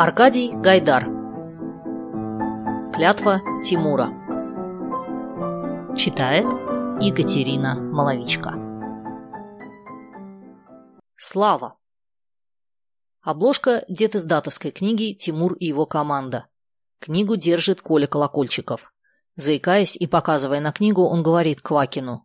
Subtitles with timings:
[0.00, 1.06] Аркадий Гайдар
[2.94, 4.06] Клятва Тимура
[5.96, 6.46] Читает
[7.02, 8.54] Екатерина Маловичка
[11.16, 11.78] Слава
[13.22, 16.46] Обложка детиздатовской книги «Тимур и его команда».
[17.00, 18.92] Книгу держит Коля Колокольчиков.
[19.34, 22.24] Заикаясь и показывая на книгу, он говорит Квакину.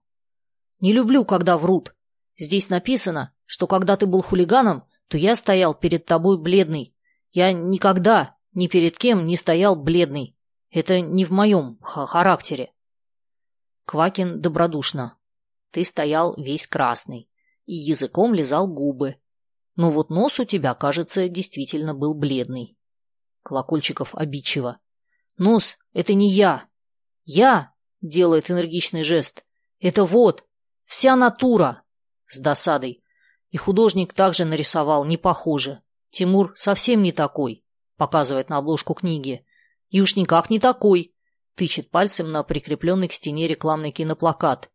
[0.79, 1.95] «Не люблю, когда врут.
[2.37, 6.93] Здесь написано, что когда ты был хулиганом, то я стоял перед тобой бледный.
[7.33, 10.37] Я никогда ни перед кем не стоял бледный.
[10.69, 12.73] Это не в моем характере».
[13.85, 15.17] Квакин добродушно.
[15.71, 17.29] «Ты стоял весь красный
[17.65, 19.17] и языком лизал губы.
[19.75, 22.77] Но вот нос у тебя, кажется, действительно был бледный.
[23.41, 24.79] Колокольчиков обидчиво.
[25.37, 26.67] Нос— это не я.
[27.25, 29.43] Я,— делает энергичный жест,—
[29.79, 30.45] это вот,
[30.85, 31.83] вся натура.
[32.27, 33.03] С досадой.
[33.49, 35.81] И художник также нарисовал, не похоже.
[36.13, 37.65] Тимур совсем не такой,
[37.97, 39.43] показывает на обложку книги.
[39.89, 41.15] И уж никак не такой,
[41.55, 44.69] тычет пальцем на прикрепленный к стене рекламный киноплакат.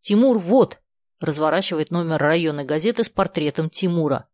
[0.00, 0.80] Тимур вот,
[1.20, 4.30] разворачивает номер районной газеты с портретом Тимура.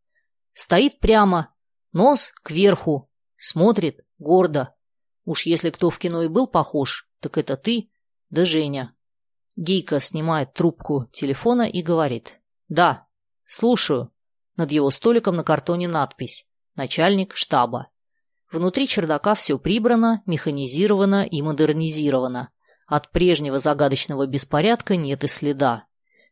[0.53, 1.53] Стоит прямо,
[1.93, 4.77] нос кверху, смотрит гордо.
[5.25, 7.91] Уж если кто в кино и был похож, так это ты
[8.31, 8.95] да Женя.
[9.57, 12.41] Гейка снимает трубку телефона и говорит.
[12.69, 13.09] «Да,
[13.45, 14.14] слушаю».
[14.57, 17.89] Над его столиком на картоне надпись «Начальник штаба».
[18.51, 22.51] Внутри чердака все прибрано, механизировано и модернизировано.
[22.87, 25.87] От прежнего загадочного беспорядка нет и следа.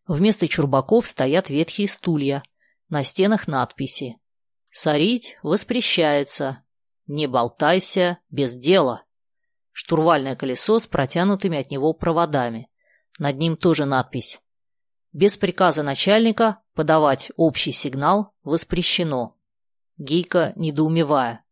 [0.07, 2.43] Вместо чурбаков стоят ветхие стулья,
[2.89, 4.19] на стенах надписи.
[4.71, 6.63] «Сорить воспрещается.
[7.07, 9.05] Не болтайся без дела».
[9.73, 12.71] Штурвальное колесо с протянутыми от него проводами.
[13.19, 14.41] Над ним тоже надпись.
[15.13, 19.37] Без приказа начальника подавать общий сигнал воспрещено.
[19.99, 21.45] Гейка, недоумевая.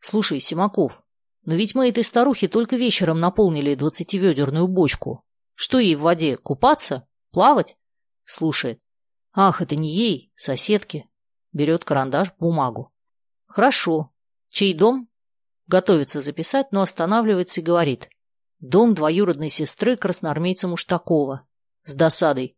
[0.00, 1.02] «Слушай, Симаков,
[1.44, 5.24] но ведь мы этой старухе только вечером наполнили двадцативедерную бочку.
[5.54, 7.06] Что ей в воде, купаться?
[7.30, 7.76] Плавать?»
[8.24, 8.80] Слушает.
[9.32, 11.08] Ах, это не ей, соседке.
[11.52, 12.92] Берет карандаш, бумагу.
[13.46, 14.12] Хорошо.
[14.48, 15.08] Чей дом?
[15.66, 18.08] Готовится записать, но останавливается и говорит.
[18.60, 21.46] Дом двоюродной сестры красноармейца Муштакова.
[21.84, 22.56] С досадой.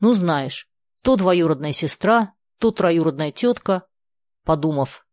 [0.00, 0.68] Ну, знаешь,
[1.02, 3.86] то двоюродная сестра, то троюродная тетка.
[4.44, 5.06] Подумав,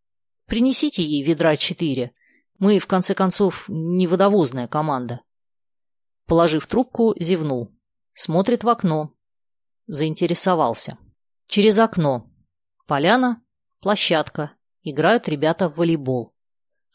[0.46, 2.14] принесите ей ведра четыре.
[2.60, 5.22] Мы, в конце концов, не водовозная команда.
[6.26, 7.72] Положив трубку, зевнул.
[8.14, 9.14] Смотрит в окно.
[9.88, 10.98] Заинтересовался.
[11.48, 12.30] Через окно.
[12.88, 13.42] Поляна,
[13.80, 14.52] площадка.
[14.84, 16.34] Играют ребята в волейбол.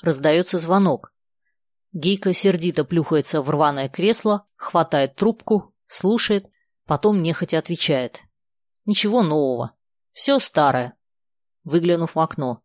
[0.03, 1.13] Раздается звонок.
[1.93, 6.51] Гейка сердито плюхается в рваное кресло, хватает трубку, слушает,
[6.87, 8.21] потом нехотя отвечает.
[8.85, 9.73] Ничего нового.
[10.13, 10.95] Все старое.
[11.65, 12.63] Выглянув в окно.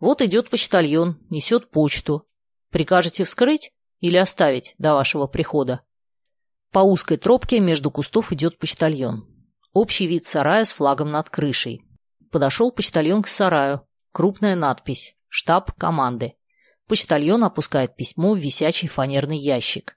[0.00, 2.26] Вот идет почтальон, несет почту.
[2.70, 5.82] Прикажете вскрыть или оставить до вашего прихода?
[6.72, 9.26] По узкой тропке между кустов идет почтальон.
[9.72, 11.82] Общий вид сарая с флагом над крышей.
[12.30, 13.86] Подошел почтальон к сараю.
[14.12, 16.34] Крупная надпись «Штаб команды».
[16.88, 19.96] Почтальон опускает письмо в висячий фанерный ящик.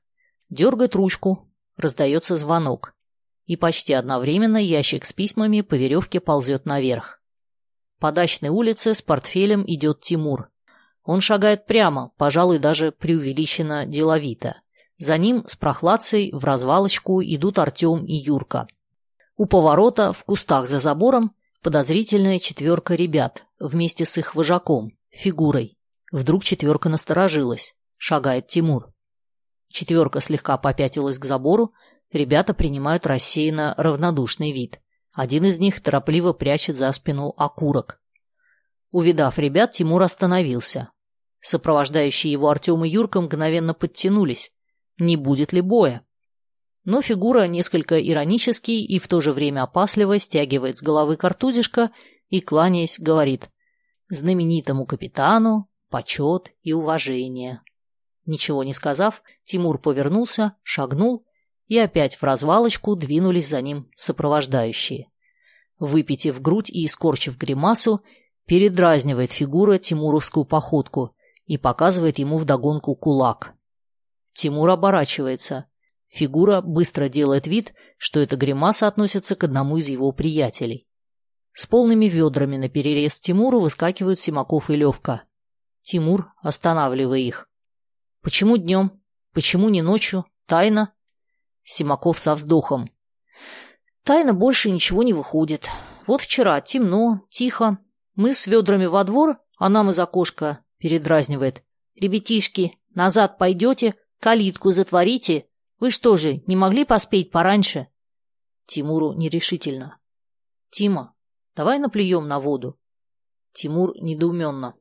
[0.50, 1.52] Дергает ручку.
[1.78, 2.93] Раздается звонок.
[3.46, 7.22] И почти одновременно ящик с письмами по веревке ползет наверх.
[8.00, 10.50] По дачной улице с портфелем идет Тимур.
[11.04, 14.58] Он шагает прямо, пожалуй, даже преувеличенно деловито.
[14.98, 18.68] За ним с прохладцей в развалочку идут Артем и Юрка.
[19.36, 25.78] У поворота, в кустах за забором, подозрительная четверка ребят вместе с их вожаком, фигурой.
[26.12, 27.76] Вдруг четверка насторожилась.
[27.98, 28.94] Шагает Тимур.
[29.70, 31.74] Четверка слегка попятилась к забору,
[32.14, 34.80] ребята принимают рассеянно равнодушный вид.
[35.12, 38.00] Один из них торопливо прячет за спину окурок.
[38.92, 40.92] Увидав ребят, Тимур остановился.
[41.42, 44.52] Сопровождающие его Артем и Юрка мгновенно подтянулись.
[44.98, 46.06] Не будет ли боя?
[46.86, 51.92] но фигура несколько иронически и в то же время опасливо стягивает с головы картузишка
[52.30, 53.50] и, кланяясь, говорит
[54.10, 57.62] «Знаменитому капитану почет и уважение».
[58.26, 61.26] Ничего не сказав, Тимур повернулся, шагнул,
[61.68, 65.08] и опять в развалочку двинулись за ним сопровождающие.
[65.80, 68.02] Выпитив грудь и искорчив гримасу,
[68.46, 71.16] передразнивает фигура тимуровскую походку
[71.46, 73.54] и показывает ему вдогонку кулак.
[74.34, 75.66] Тимур оборачивается.
[76.08, 80.88] Фигура быстро делает вид, что эта гримаса относится к одному из его приятелей.
[81.54, 85.24] С полными ведрами на перерез Тимуру выскакивают Симаков и Левка.
[85.82, 87.48] Тимур, останавливая их.
[88.22, 89.04] «Почему днем?
[89.34, 90.26] Почему не ночью?
[90.46, 90.94] Тайна?»
[91.64, 92.92] Симаков со вздохом.
[94.04, 95.70] «Тайна больше ничего не выходит.
[96.08, 97.78] Вот вчера темно, тихо.
[98.16, 101.64] Мы с ведрами во двор, а нам из окошка Передразнивает.
[101.96, 103.96] «Ребятишки, назад пойдете?
[104.20, 105.48] Калитку затворите?
[105.80, 107.88] Вы что же, не могли поспеть пораньше?»
[108.66, 109.98] Тимуру нерешительно.
[110.72, 111.16] «Тима,
[111.56, 112.78] давай наплюем на воду».
[113.54, 114.76] Тимур недоуменно.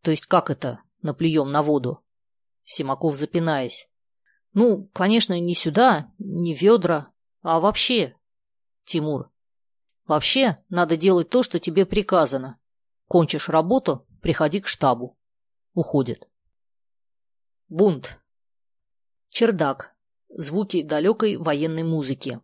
[0.00, 2.02] «То есть как это, наплюем на воду?»
[2.64, 3.90] Симаков запинаясь.
[4.54, 7.12] «Ну, конечно, не сюда, не ведра,
[7.42, 8.16] а вообще».
[8.84, 9.30] Тимур.
[10.06, 12.58] «Вообще, надо делать то, что тебе приказано.
[13.08, 15.18] Кончишь работу, приходи к штабу».
[15.74, 16.28] Уходит.
[17.68, 18.20] Бунт.
[19.30, 19.96] Чердак.
[20.28, 22.40] Звуки далекой военной музыки.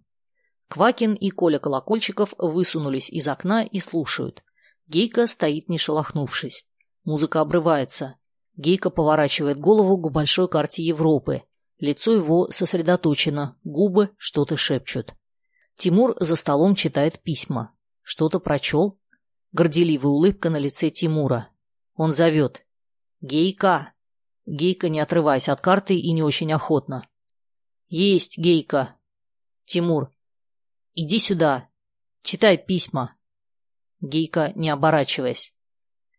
[0.68, 4.42] Квакин и Коля Колокольчиков высунулись из окна и слушают.
[4.88, 6.66] Гейка стоит не шелохнувшись.
[7.04, 8.16] Музыка обрывается.
[8.56, 11.44] Гейка поворачивает голову к большой карте Европы.
[11.80, 15.14] Лицо его сосредоточено, губы что-то шепчут.
[15.76, 17.74] Тимур за столом читает письма.
[18.02, 19.00] Что-то прочел?
[19.52, 21.48] Горделивая улыбка на лице Тимура.
[21.94, 22.66] Он зовет.
[23.22, 23.92] «Гейка!»
[24.46, 27.06] Гейка, не отрываясь от карты и не очень охотно.
[27.88, 28.96] «Есть, Гейка!»
[29.64, 30.12] «Тимур,
[30.94, 31.68] иди сюда.
[32.22, 33.16] Читай письма».
[34.00, 35.54] Гейка, не оборачиваясь.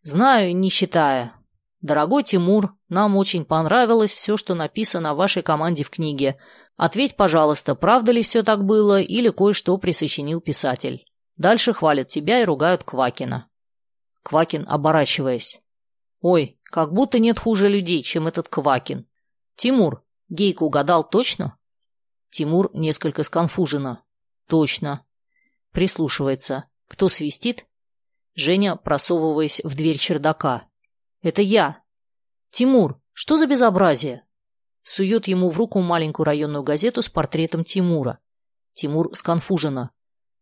[0.02, 1.34] «Знаю, не читая.
[1.82, 6.36] Дорогой Тимур, нам очень понравилось все, что написано о вашей команде в книге.
[6.76, 11.04] Ответь, пожалуйста, правда ли все так было или кое-что присочинил писатель.
[11.36, 13.48] Дальше хвалят тебя и ругают Квакина».
[14.22, 15.60] Квакин, оборачиваясь.
[16.20, 19.06] «Ой, как будто нет хуже людей, чем этот Квакин.
[19.56, 21.58] Тимур, Гейка угадал точно?»
[22.30, 24.04] Тимур несколько сконфуженно.
[24.46, 25.04] «Точно».
[25.72, 26.66] Прислушивается.
[26.86, 27.66] Кто свистит?
[28.34, 30.68] Женя, просовываясь в дверь чердака.
[31.22, 31.82] «Это я».
[32.50, 34.24] «Тимур, что за безобразие?»
[34.82, 38.18] Сует ему в руку маленькую районную газету с портретом Тимура.
[38.74, 39.90] Тимур сконфуженно.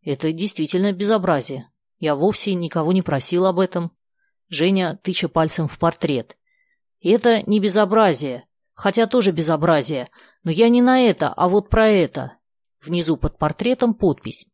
[0.02, 1.70] «Это действительно безобразие.
[1.98, 3.92] Я вовсе никого не просил об этом».
[4.48, 6.36] Женя, тыча пальцем в портрет.
[7.02, 10.08] «Это не безобразие, хотя тоже безобразие,
[10.42, 12.38] но я не на это, а вот про это».
[12.82, 14.46] Внизу под портретом подпись.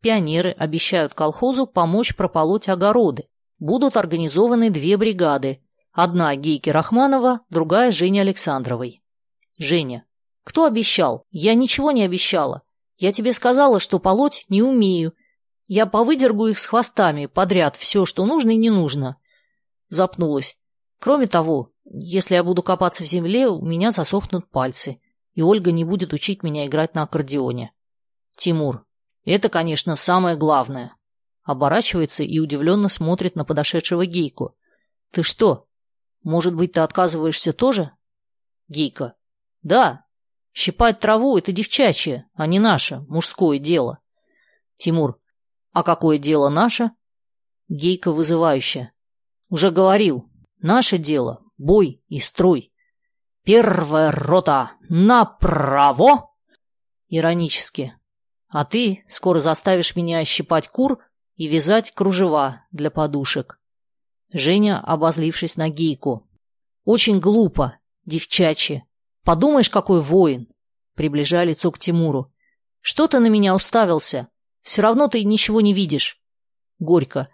[0.00, 3.26] Пионеры обещают колхозу помочь прополоть огороды.
[3.58, 5.63] Будут организованы две бригады.
[5.94, 9.00] Одна Гейки Рахманова, другая Женя Александровой.
[9.58, 10.04] Женя.
[10.42, 11.24] Кто обещал?
[11.30, 12.62] Я ничего не обещала.
[12.98, 15.12] Я тебе сказала, что полоть не умею.
[15.66, 19.18] Я повыдергу их с хвостами подряд все, что нужно и не нужно.
[19.88, 20.56] Запнулась.
[20.98, 25.00] Кроме того, если я буду копаться в земле, у меня засохнут пальцы,
[25.34, 27.72] и Ольга не будет учить меня играть на аккордеоне.
[28.34, 28.84] Тимур.
[29.24, 30.96] Это, конечно, самое главное.
[31.44, 34.56] Оборачивается и удивленно смотрит на подошедшего Гейку.
[35.12, 35.68] Ты что?
[36.24, 37.92] Может быть, ты отказываешься тоже?
[38.68, 39.14] Гейка.
[39.62, 40.06] Да.
[40.52, 43.98] Щипать траву— это девчачье, а не наше, мужское дело.
[44.76, 45.20] Тимур.
[45.72, 46.92] А какое дело наше?
[47.68, 48.92] Гейка вызывающая.
[49.50, 52.72] Уже говорил, наше дело— бой и строй.
[53.42, 56.30] Первая рота направо!
[57.08, 57.94] Иронически.
[58.48, 61.00] А ты скоро заставишь меня щипать кур
[61.36, 63.60] и вязать кружева для подушек.
[64.34, 66.28] Женя, обозлившись на гейку.
[66.84, 68.84] Очень глупо, девчачье.
[69.22, 70.48] Подумаешь, какой воин.
[70.94, 72.32] Приближая лицо к Тимуру.
[72.80, 74.26] Что ты на меня уставился?
[74.62, 76.20] Все равно ты ничего не видишь.
[76.80, 77.28] Горько.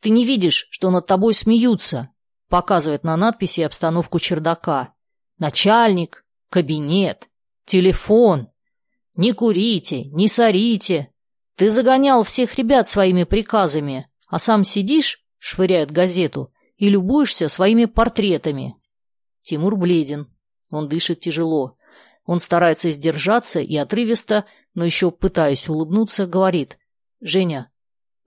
[0.00, 2.08] Ты не видишь, что над тобой смеются?
[2.48, 4.94] Показывает на надписи обстановку чердака.
[5.38, 7.28] Начальник, кабинет,
[7.66, 8.48] телефон.
[9.14, 11.12] Не курите, не сорите.
[11.56, 18.76] Ты загонял всех ребят своими приказами, а сам сидишь, швыряет газету, и любуешься своими портретами.
[19.42, 20.32] Тимур бледен.
[20.70, 21.76] Он дышит тяжело.
[22.24, 24.44] Он старается сдержаться и отрывисто,
[24.74, 26.78] но еще пытаясь улыбнуться, говорит.
[27.20, 27.72] «Женя,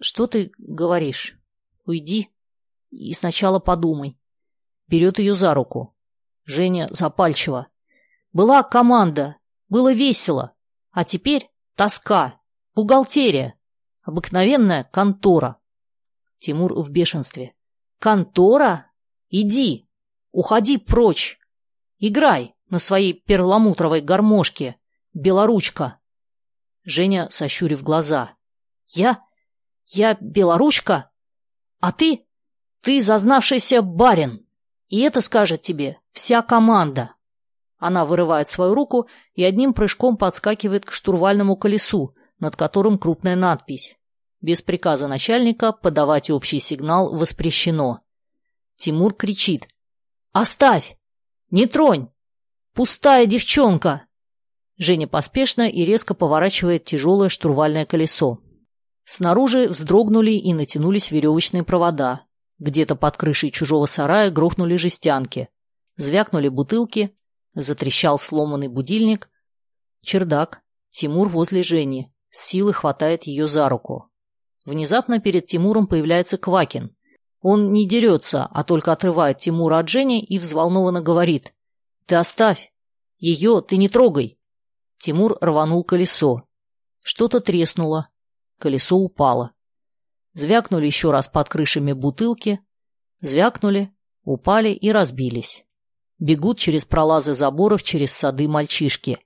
[0.01, 1.39] что ты говоришь?»
[1.85, 2.29] Уйди
[2.89, 4.17] и сначала подумай.
[4.87, 5.95] Берет ее за руку.
[6.45, 7.67] Женя запальчиво.
[8.31, 9.37] Была команда,
[9.69, 10.53] было весело,
[10.91, 12.39] а теперь тоска,
[12.75, 13.55] бухгалтерия,
[14.01, 15.57] обыкновенная контора.
[16.43, 17.53] Тимур в бешенстве.
[17.99, 18.91] Контора?
[19.29, 19.87] Иди,
[20.33, 21.39] уходи прочь.
[21.99, 24.75] Играй на своей перламутровой гармошке,
[25.13, 25.99] белоручка.
[26.83, 28.35] Женя, сощурив глаза.
[28.89, 29.23] Я?
[29.87, 31.11] Я белоручка?
[31.79, 32.27] А ты?
[32.81, 34.45] Ты зазнавшийся барин.
[34.89, 37.15] И это скажет тебе вся команда.
[37.77, 43.97] Она вырывает свою руку и одним прыжком подскакивает к штурвальному колесу, над которым крупная надпись.
[44.43, 48.01] Без приказа начальника подавать общий сигнал воспрещено.
[48.75, 49.69] Тимур кричит.
[50.33, 50.97] «Оставь!
[51.49, 52.09] Не тронь!
[52.73, 54.05] Пустая девчонка!»
[54.77, 58.41] Женя поспешно и резко поворачивает тяжелое штурвальное колесо.
[59.05, 62.25] Снаружи вздрогнули и натянулись веревочные провода.
[62.59, 65.47] Где-то под крышей чужого сарая грохнули жестянки.
[65.95, 67.15] Звякнули бутылки,
[67.53, 69.29] затрещал сломанный будильник.
[70.01, 70.59] Чердак.
[70.89, 72.13] Тимур возле Жени.
[72.29, 74.09] С силы хватает ее за руку.
[74.65, 76.95] Внезапно перед Тимуром появляется Квакин.
[77.41, 81.53] Он не дерется, а только отрывает Тимура от Жени и взволнованно говорит.
[82.05, 82.73] «Ты оставь!
[83.17, 84.39] Ее ты не трогай!»
[84.97, 86.47] Тимур рванул колесо.
[87.01, 88.09] Что-то треснуло.
[88.57, 89.51] Колесо упало.
[90.31, 92.61] Звякнули еще раз под крышами бутылки.
[93.19, 93.93] Звякнули,
[94.23, 95.65] упали и разбились.
[96.19, 99.19] Бегут через пролазы заборов, через сады мальчишки.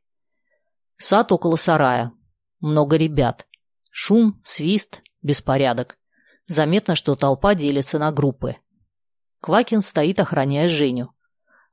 [0.98, 2.12] Сад около сарая.
[2.60, 3.46] Много ребят.
[3.92, 5.98] Шум, свист, беспорядок.
[6.48, 8.56] Заметно, что толпа делится на группы.
[9.42, 11.12] Квакин стоит, охраняя Женю.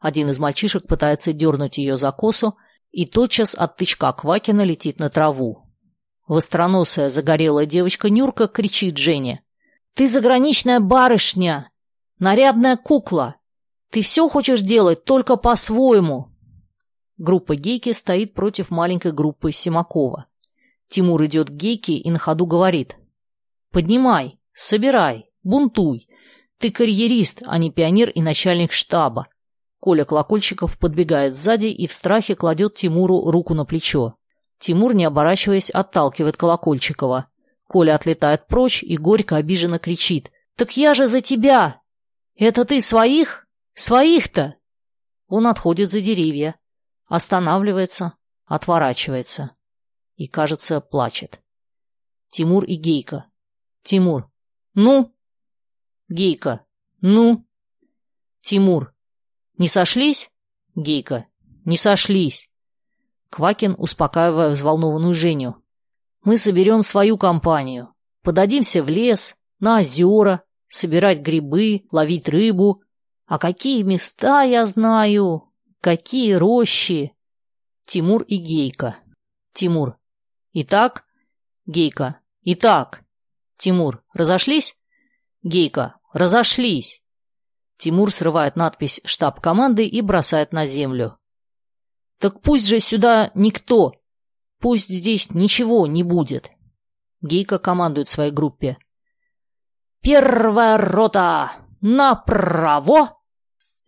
[0.01, 2.59] Один из мальчишек пытается дернуть ее за косу,
[2.91, 5.65] и тотчас от тычка Квакина летит на траву.
[6.27, 9.43] Востроносая загорелая девочка Нюрка кричит Жене.
[9.95, 11.71] «Ты заграничная барышня!
[12.19, 13.37] Нарядная кукла!
[13.91, 16.35] Ты все хочешь делать только по-своему!»
[17.17, 20.27] Группа Гейки стоит против маленькой группы Симакова.
[20.89, 22.97] Тимур идет к Гейке и на ходу говорит.
[23.75, 26.07] «Поднимай, собирай, бунтуй.
[26.59, 29.27] Ты карьерист, а не пионер и начальник штаба.
[29.81, 34.15] Коля Колокольчиков подбегает сзади и в страхе кладет Тимуру руку на плечо.
[34.61, 37.27] Тимур, не оборачиваясь, отталкивает Колокольчикова.
[37.67, 40.31] Коля отлетает прочь и горько обиженно кричит.
[40.55, 41.81] «Так я же за тебя!
[42.37, 43.45] Это ты своих?
[43.75, 44.55] Своих-то!»
[45.27, 46.55] Он отходит за деревья,
[47.07, 48.13] останавливается,
[48.47, 49.57] отворачивается
[50.15, 51.41] и, кажется, плачет.
[52.31, 53.27] Тимур и Гейка.
[53.85, 54.29] Тимур.
[54.75, 55.15] «Ну?»
[56.09, 56.65] Гейка.
[57.01, 57.47] «Ну?»
[58.41, 58.93] Тимур.
[59.57, 60.31] Не сошлись?
[60.75, 61.27] Гейка.
[61.65, 62.51] Не сошлись.
[63.31, 65.57] Квакин, успокаивая взволнованную Женю.
[66.25, 67.95] Мы соберем свою компанию.
[68.23, 72.83] Подадимся в лес, на озера, собирать грибы, ловить рыбу.
[73.27, 75.51] А какие места я знаю?
[75.81, 77.15] Какие рощи?
[77.87, 78.97] Тимур и Гейка.
[79.53, 79.99] Тимур.
[80.53, 81.05] Итак?
[81.67, 82.21] Гейка.
[82.43, 83.04] Итак.
[83.57, 84.05] Тимур.
[84.13, 84.77] Разошлись?
[85.43, 85.97] Гейка.
[86.13, 87.03] Разошлись.
[87.77, 91.19] Тимур срывает надпись «Штаб команды» и бросает на землю.
[92.19, 93.93] «Так пусть же сюда никто!
[94.61, 96.51] Пусть здесь ничего не будет!»
[97.21, 98.79] Гейка командует своей группе.
[100.01, 101.53] «Первая рота!
[101.81, 103.19] Направо!»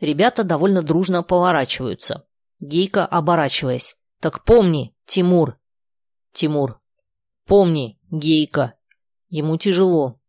[0.01, 2.27] Ребята довольно дружно поворачиваются.
[2.61, 3.97] Гейка, оборачиваясь.
[4.21, 5.59] «Так помни, Тимур!»
[6.33, 6.81] Тимур.
[7.47, 8.75] «Помни, Гейка!»
[9.29, 10.21] Ему тяжело.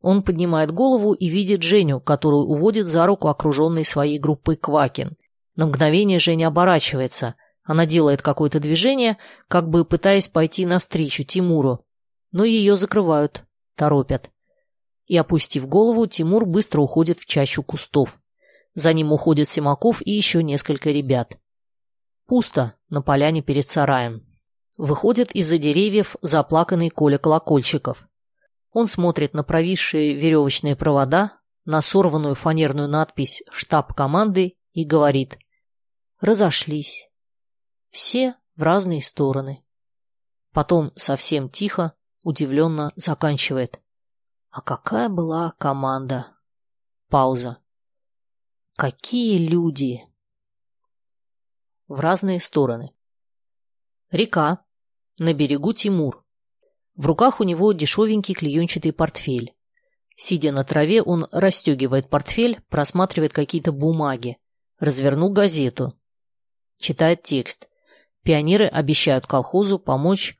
[0.00, 5.16] Он поднимает голову и видит Женю, которую уводит за руку окруженный своей группой Квакин.
[5.56, 7.34] На мгновение Женя оборачивается.
[7.64, 9.16] Она делает какое-то движение,
[9.48, 11.84] как бы пытаясь пойти навстречу Тимуру.
[12.30, 14.30] Но ее закрывают, торопят.
[15.06, 18.20] И, опустив голову, Тимур быстро уходит в чащу кустов.
[18.74, 21.38] За ним уходит Симаков и еще несколько ребят.
[22.26, 24.26] Пусто на поляне перед сараем.
[24.76, 28.05] Выходит из-за деревьев заплаканный Коля Колокольчиков.
[28.72, 35.38] Он смотрит на провисшие веревочные провода, на сорванную фанерную надпись «Штаб команды» и говорит
[36.20, 37.08] «Разошлись.
[37.90, 39.64] Все в разные стороны».
[40.52, 43.80] Потом совсем тихо, удивленно заканчивает.
[44.50, 46.36] «А какая была команда?»
[47.08, 47.58] Пауза.
[48.76, 50.02] «Какие люди!»
[51.88, 52.92] В разные стороны.
[54.10, 54.64] Река.
[55.18, 56.25] На берегу Тимур.
[56.96, 59.54] В руках у него дешевенький клеенчатый портфель.
[60.16, 64.38] Сидя на траве, он расстегивает портфель, просматривает какие-то бумаги.
[64.78, 65.94] Развернул газету.
[66.78, 67.68] Читает текст.
[68.22, 70.38] Пионеры обещают колхозу помочь.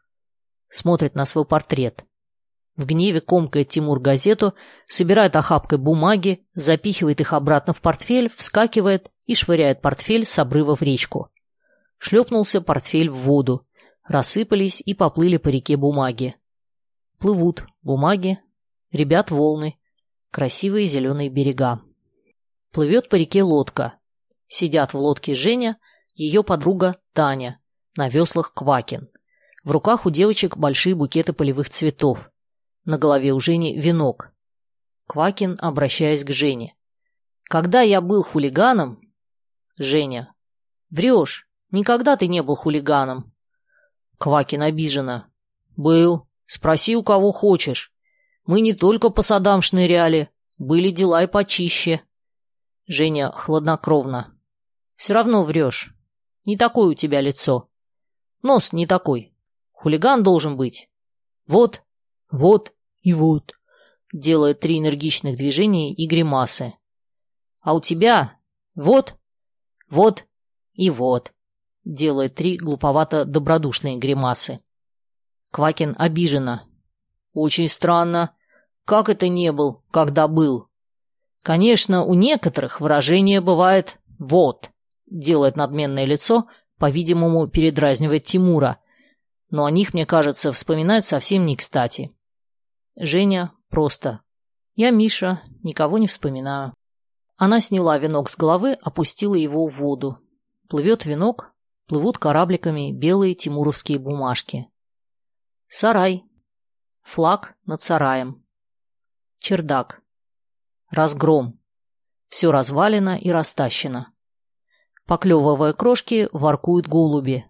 [0.71, 2.05] Смотрит на свой портрет.
[2.77, 4.55] В гневе комкает Тимур газету,
[4.87, 10.83] собирает охапкой бумаги, запихивает их обратно в портфель, вскакивает и швыряет портфель с обрыва в
[10.83, 11.31] речку.
[11.99, 13.67] Шлепнулся портфель в воду.
[14.05, 16.37] Рассыпались и поплыли по реке бумаги.
[17.19, 18.39] Плывут бумаги,
[18.93, 19.79] ребят волны,
[20.31, 21.81] красивые зеленые берега.
[22.73, 23.99] Плывет по реке лодка.
[24.49, 25.79] Сидят в лодке Женя,
[26.15, 27.61] ее подруга Таня,
[27.97, 29.09] на веслах Квакин.
[29.65, 32.31] В руках у девочек большие букеты полевых цветов.
[32.85, 34.33] На голове у Жени венок.
[35.07, 36.77] Квакин, обращаясь к Жене.
[37.45, 39.01] «Когда я был хулиганом...»
[39.79, 40.35] Женя.
[40.91, 41.49] «Врешь.
[41.71, 43.33] Никогда ты не был хулиганом».
[44.19, 45.31] Квакин обиженно.
[45.77, 46.26] «Был.
[46.47, 47.93] Спроси у кого хочешь.
[48.47, 52.03] Мы не только по садам шныряли, были дела и почище.
[52.87, 54.39] Женя хладнокровно.
[54.95, 55.95] Все равно врешь.
[56.45, 57.69] Не такое у тебя лицо.
[58.43, 59.35] Нос не такой.
[59.73, 60.89] Хулиган должен быть.
[61.47, 61.83] Вот,
[62.31, 62.73] вот
[63.03, 63.55] и вот.
[64.13, 66.75] Делает три энергичных движения и гримасы.
[67.61, 68.39] А у тебя
[68.77, 69.17] вот,
[69.91, 70.25] вот
[70.75, 71.33] и вот.
[71.85, 74.61] Делает три глуповато-добродушные гримасы.
[75.57, 76.69] Квакин обиженно.
[77.33, 78.33] Очень странно.
[78.85, 80.69] Как это не был, когда был?
[81.43, 84.69] Конечно, у некоторых выражение бывает «вот»,
[85.07, 86.47] делает надменное лицо,
[86.77, 88.81] по-видимому, передразнивает Тимура,
[89.49, 92.15] но о них, мне кажется, вспоминать совсем не кстати.
[92.95, 94.21] Женя просто.
[94.75, 96.75] Я Миша, никого не вспоминаю.
[97.39, 100.19] Она сняла венок с головы, опустила его в воду.
[100.69, 101.55] Плывет венок,
[101.87, 104.69] плывут корабликами белые тимуровские бумажки.
[105.69, 106.25] Сарай.
[107.03, 108.45] Флаг над сараем.
[109.41, 110.01] Чердак.
[110.91, 111.61] Разгром.
[112.29, 114.13] Все развалено и растащено.
[115.07, 117.47] Поклевывая крошки, воркуют голуби.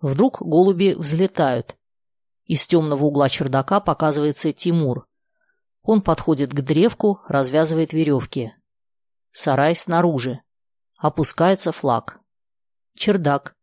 [0.00, 1.76] Вдруг голуби взлетают.
[2.44, 5.06] Из темного угла чердака показывается Тимур.
[5.82, 8.54] Он подходит к древку, развязывает веревки.
[9.30, 10.42] Сарай снаружи.
[10.96, 12.20] Опускается флаг.
[12.96, 13.54] Чердак.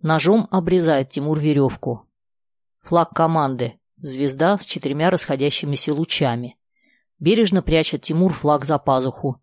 [0.00, 2.03] Ножом обрезает Тимур веревку.
[2.84, 3.80] Флаг команды.
[3.96, 6.58] Звезда с четырьмя расходящимися лучами.
[7.18, 9.42] Бережно прячет Тимур флаг за пазуху.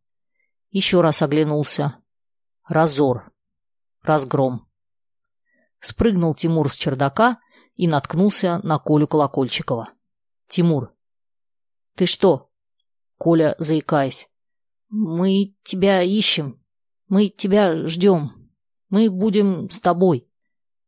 [0.69, 1.98] Еще раз оглянулся.
[2.67, 3.31] Разор.
[4.03, 4.69] Разгром.
[5.79, 7.39] Спрыгнул Тимур с чердака
[7.74, 9.89] и наткнулся на Колю Колокольчикова.
[10.48, 10.93] «Тимур».
[11.95, 12.51] «Ты что?»
[13.17, 14.29] Коля, заикаясь.
[14.89, 16.63] «Мы тебя ищем.
[17.07, 18.51] Мы тебя ждем.
[18.89, 20.27] Мы будем с тобой».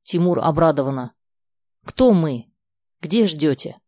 [0.04, 1.13] Тимур обрадованно.
[1.84, 2.52] «Кто мы?
[3.02, 3.80] Где ждете?»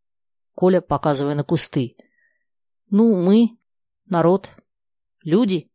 [0.53, 1.95] Коля, показывая на кусты.
[2.89, 3.57] «Ну, мы.
[4.05, 4.49] Народ.
[5.23, 5.69] Люди».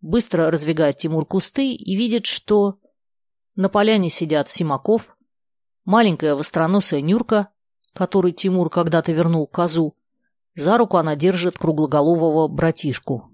[0.00, 2.78] Быстро раздвигает Тимур кусты и видит, что...
[3.54, 5.14] На поляне сидят Симаков,
[5.84, 7.48] маленькая востроносая Нюрка,
[7.92, 9.94] которой Тимур когда-то вернул козу.
[10.54, 13.30] За руку она держит круглоголового братишку.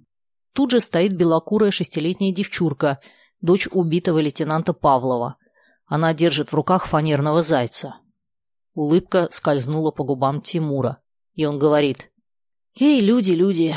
[0.53, 2.99] Тут же стоит белокурая шестилетняя девчурка,
[3.41, 5.37] дочь убитого лейтенанта Павлова.
[5.89, 7.97] Она держит в руках фанерного зайца.
[8.75, 11.03] Улыбка скользнула по губам Тимура,
[11.35, 12.13] и он говорит.
[12.79, 13.75] «Эй, люди, люди,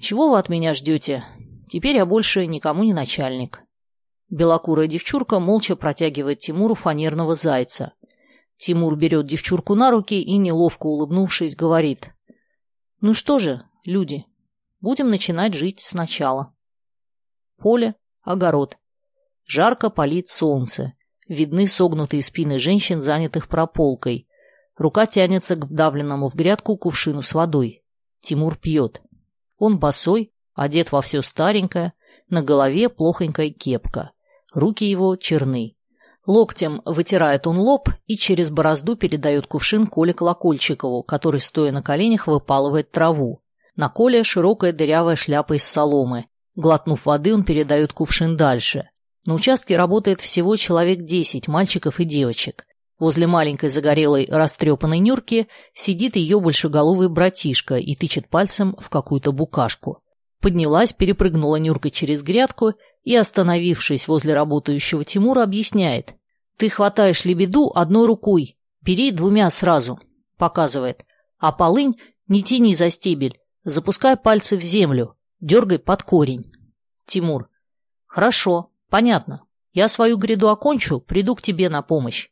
[0.00, 1.24] чего вы от меня ждете?
[1.68, 3.62] Теперь я больше никому не начальник.
[4.32, 7.92] Белокурая девчурка молча протягивает Тимуру фанерного зайца.
[8.56, 12.14] Тимур берет девчурку на руки и, неловко улыбнувшись, говорит.
[13.02, 14.24] «Ну что же, люди,
[14.80, 16.54] будем начинать жить сначала».
[17.58, 18.78] Поле, огород.
[19.44, 20.94] Жарко палит солнце.
[21.32, 24.28] Видны согнутые спины женщин, занятых прополкой.
[24.76, 27.82] Рука тянется к вдавленному в грядку кувшину с водой.
[28.20, 29.00] Тимур пьет.
[29.58, 31.94] Он босой, одет во все старенькое,
[32.28, 34.10] на голове плохонькая кепка.
[34.52, 35.74] Руки его черны.
[36.26, 42.26] Локтем вытирает он лоб и через борозду передает кувшин Коле Колокольчикову, который, стоя на коленях,
[42.26, 43.40] выпалывает траву.
[43.74, 46.26] На Коле широкая дырявая шляпа из соломы.
[46.56, 48.90] Глотнув воды, он передает кувшин дальше.
[49.24, 52.66] На участке работает всего человек десять, мальчиков и девочек.
[52.98, 60.02] Возле маленькой загорелой растрепанной Нюрки сидит ее большеголовый братишка и тычет пальцем в какую-то букашку.
[60.40, 66.14] Поднялась, перепрыгнула Нюрка через грядку и, остановившись возле работающего Тимура, объясняет.
[66.56, 70.00] «Ты хватаешь лебеду одной рукой, бери двумя сразу»,—
[70.36, 71.04] показывает.
[71.38, 76.44] «А полынь не тяни за стебель, запускай пальцы в землю, дергай под корень».
[77.06, 77.48] Тимур.
[78.06, 79.46] «Хорошо, понятно.
[79.72, 82.28] Я свою гряду окончу, приду к тебе на помощь».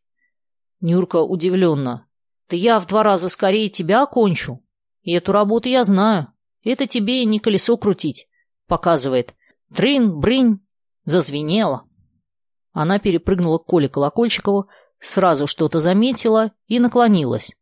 [0.80, 2.06] Нюрка удивленно.
[2.50, 4.62] «Да я в два раза скорее тебя окончу.
[5.00, 6.28] И эту работу я знаю.
[6.62, 8.28] Это тебе не колесо крутить.
[8.66, 9.34] Показывает.
[9.74, 10.60] Трин, брынь.
[11.04, 11.84] Зазвенело.
[12.72, 14.68] Она перепрыгнула к Коле Колокольчикову,
[14.98, 17.52] сразу что-то заметила и наклонилась.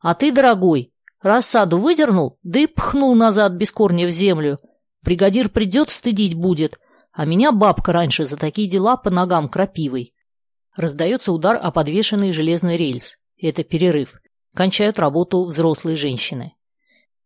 [0.00, 4.58] А ты, дорогой, рассаду выдернул, да и пхнул назад без корня в землю.
[5.02, 6.78] Бригадир придет, стыдить будет.
[7.18, 10.14] А меня бабка раньше за такие дела по ногам крапивой.
[10.76, 13.16] Раздается удар о подвешенный железный рельс.
[13.36, 14.20] Это перерыв.
[14.54, 16.52] Кончают работу взрослые женщины.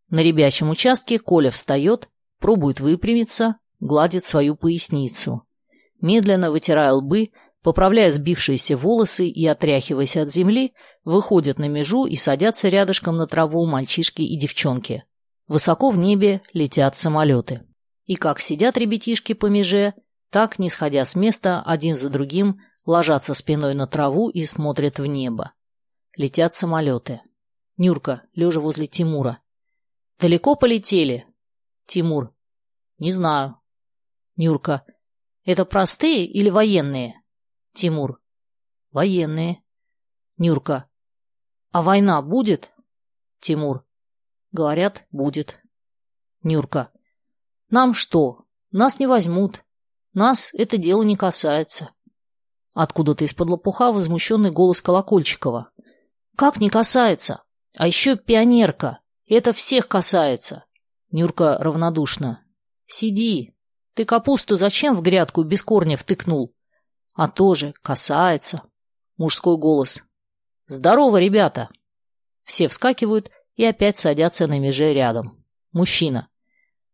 [0.08, 5.42] На ребячем участке Коля встает, пробует выпрямиться, гладит свою поясницу.
[6.00, 7.28] Медленно вытирая лбы,
[7.62, 10.72] поправляя сбившиеся волосы и отряхиваясь от земли,
[11.04, 15.04] выходят на межу и садятся рядышком на траву мальчишки и девчонки.
[15.48, 17.60] Высоко в небе летят самолеты.
[18.12, 19.94] И как сидят ребятишки по меже,
[20.28, 25.06] так, не сходя с места, один за другим, ложатся спиной на траву и смотрят в
[25.06, 25.52] небо.
[26.14, 27.22] Летят самолеты.
[27.78, 29.40] Нюрка, лежа возле Тимура,
[30.18, 31.26] Далеко полетели?
[31.86, 32.34] Тимур.
[32.98, 33.58] Не знаю.
[34.36, 34.84] Нюрка.
[35.44, 37.14] Это простые или военные?
[37.72, 38.20] Тимур.
[38.90, 39.62] Военные.
[40.36, 40.86] Нюрка.
[41.70, 42.74] А война будет?
[43.40, 43.86] Тимур.
[44.50, 45.62] Говорят, будет.
[46.42, 46.91] Нюрка.
[47.72, 48.44] Нам что?
[48.70, 49.64] Нас не возьмут.
[50.12, 51.90] Нас это дело не касается.
[52.74, 55.70] Откуда-то из-под лопуха возмущенный голос Колокольчикова.
[56.36, 57.42] Как не касается?
[57.78, 59.00] А еще пионерка.
[59.26, 60.66] Это всех касается.
[61.10, 62.44] Нюрка равнодушно.
[62.86, 63.56] Сиди.
[63.94, 66.54] Ты капусту зачем в грядку без корня втыкнул?
[67.14, 68.64] А тоже касается.
[69.16, 70.04] Мужской голос.
[70.66, 71.70] Здорово, ребята.
[72.42, 75.42] Все вскакивают и опять садятся на меже рядом.
[75.72, 76.28] Мужчина.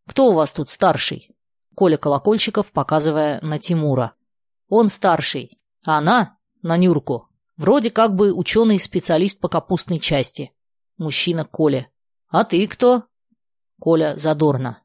[0.09, 1.31] Кто у вас тут старший?
[1.75, 4.15] Коля Колокольчиков, показывая на Тимура.
[4.69, 7.29] Он старший, а она на Нюрку.
[7.59, 10.53] Вроде как бы ученый-специалист по капустной части.
[10.97, 11.91] Мужчина Коля.
[12.29, 13.05] А ты кто?
[13.79, 14.83] Коля задорно.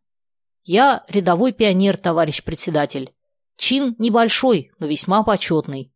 [0.66, 3.14] Я рядовой пионер, товарищ председатель.
[3.56, 5.94] Чин небольшой, но весьма почетный.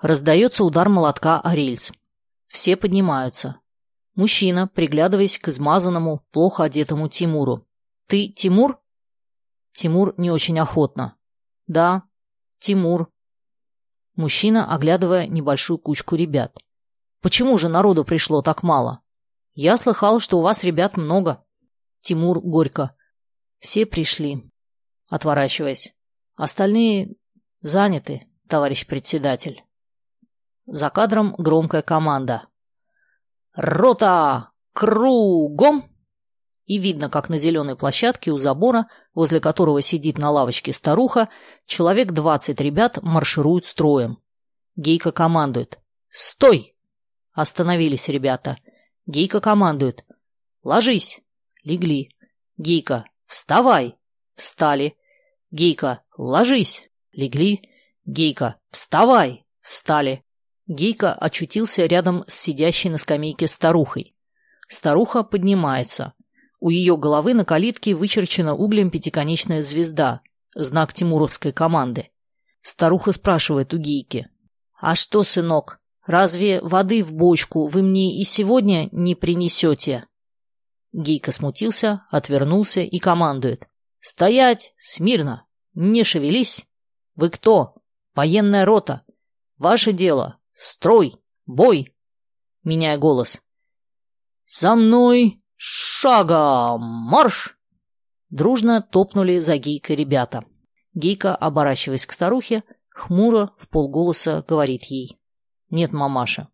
[0.00, 1.92] Раздается удар молотка о рельс.
[2.48, 3.60] Все поднимаются.
[4.16, 7.65] Мужчина, приглядываясь к измазанному, плохо одетому Тимуру.
[8.06, 8.80] «Ты Тимур?»
[9.72, 11.16] Тимур не очень охотно.
[11.66, 12.04] «Да,
[12.58, 13.10] Тимур».
[14.14, 16.56] Мужчина, оглядывая небольшую кучку ребят.
[17.20, 19.02] «Почему же народу пришло так мало?»
[19.54, 21.44] «Я слыхал, что у вас ребят много».
[22.00, 22.94] Тимур горько.
[23.58, 24.48] «Все пришли».
[25.08, 25.94] Отворачиваясь.
[26.36, 27.16] «Остальные
[27.60, 29.64] заняты, товарищ председатель».
[30.66, 32.46] За кадром громкая команда.
[33.54, 34.52] «Рота!
[34.72, 35.95] Кругом!»
[36.66, 41.28] И видно, как на зеленой площадке у забора, возле которого сидит на лавочке старуха,
[41.64, 44.18] человек двадцать ребят маршируют строем.
[44.74, 45.78] Гейка командует.
[46.10, 46.74] «Стой!»
[47.32, 48.58] Остановились ребята.
[49.06, 50.04] Гейка командует.
[50.64, 51.20] «Ложись!»
[51.62, 52.10] Легли.
[52.56, 53.04] Гейка.
[53.26, 53.96] «Вставай!»
[54.34, 54.96] Встали.
[55.50, 56.02] Гейка.
[56.18, 57.70] «Ложись!» Легли.
[58.04, 58.56] Гейка.
[58.70, 60.24] «Вставай!» Встали.
[60.66, 64.16] Гейка очутился рядом с сидящей на скамейке старухой.
[64.68, 66.14] Старуха поднимается.
[66.58, 70.22] У ее головы на калитке вычерчена углем пятиконечная звезда,
[70.54, 72.10] знак тимуровской команды.
[72.62, 74.28] Старуха спрашивает у Гейки.
[74.80, 80.06] «А что, сынок, разве воды в бочку вы мне и сегодня не принесете?»
[80.92, 83.68] Гейка смутился, отвернулся и командует.
[84.00, 84.72] «Стоять!
[84.78, 85.46] Смирно!
[85.74, 86.66] Не шевелись!
[87.14, 87.74] Вы кто?
[88.14, 89.02] Военная рота!
[89.58, 91.16] Ваше дело Строй!
[91.44, 91.94] Бой!»
[92.64, 93.42] Меняя голос.
[94.46, 95.42] «За мной!
[95.56, 96.82] Шагом!
[96.82, 97.56] Марш!»
[98.30, 100.44] Дружно топнули за Гейкой ребята.
[100.94, 105.18] Гейка, оборачиваясь к старухе, хмуро в полголоса говорит ей.
[105.70, 106.48] «Нет, мамаша,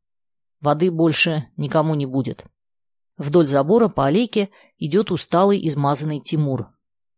[0.61, 2.45] воды больше никому не будет».
[3.17, 6.71] Вдоль забора по аллейке идет усталый измазанный Тимур.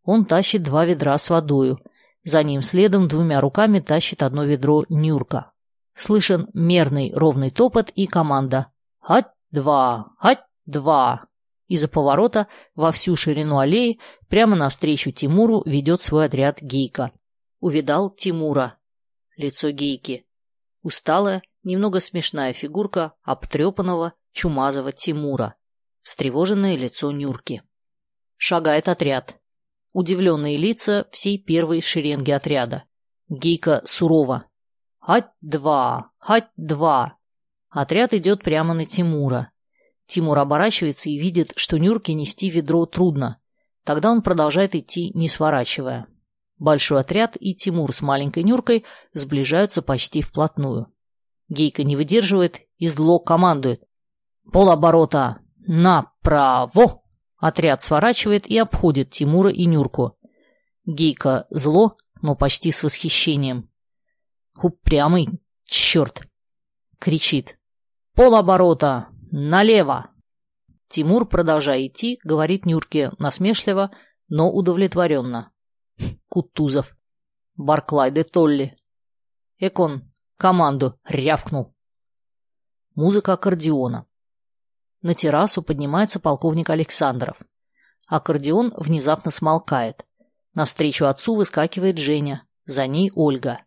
[0.02, 1.78] Он тащит два ведра с водою.
[2.24, 5.52] За ним следом двумя руками тащит одно ведро Нюрка.
[5.94, 8.66] Слышен мерный ровный топот и команда
[9.00, 10.10] «Хать-два!
[10.18, 11.28] Хать-два!»
[11.66, 13.98] Из-за поворота во всю ширину аллеи
[14.28, 17.12] прямо навстречу Тимуру ведет свой отряд Гейка.
[17.60, 18.78] Увидал Тимура.
[19.36, 20.26] Лицо Гейки.
[20.82, 25.54] Усталая, немного смешная фигурка обтрепанного, чумазого Тимура.
[26.02, 27.62] Встревоженное лицо Нюрки.
[28.36, 29.40] Шагает отряд.
[29.92, 32.84] Удивленные лица всей первой шеренги отряда.
[33.28, 34.46] Гейка сурово,
[35.06, 36.12] «Хать-два!
[36.18, 37.18] Хать-два!»
[37.68, 39.50] Отряд идет прямо на Тимура.
[40.06, 43.40] Тимур оборачивается и видит, что Нюрке нести ведро трудно.
[43.84, 46.06] Тогда он продолжает идти, не сворачивая.
[46.58, 50.92] Большой отряд и Тимур с маленькой Нюркой сближаются почти вплотную.
[51.48, 53.82] Гейка не выдерживает и зло командует.
[54.52, 55.38] «Полоборота!
[55.66, 57.02] Направо!»
[57.38, 60.16] Отряд сворачивает и обходит Тимура и Нюрку.
[60.86, 63.68] Гейка зло, но почти с восхищением.
[64.62, 65.28] Упрямый
[65.64, 66.26] черт!
[66.98, 67.58] Кричит.
[68.14, 69.08] Полоборота!
[69.36, 70.10] Налево!
[70.86, 73.90] Тимур, продолжая идти, говорит Нюрке насмешливо,
[74.28, 75.50] но удовлетворенно.
[76.28, 76.96] Кутузов.
[77.56, 78.78] Барклай де Толли.
[79.58, 81.74] Экон команду рявкнул.
[82.94, 84.06] Музыка аккордеона.
[85.02, 87.36] На террасу поднимается полковник Александров.
[88.06, 90.06] Аккордеон внезапно смолкает.
[90.54, 92.46] Навстречу отцу выскакивает Женя.
[92.66, 93.64] За ней Ольга.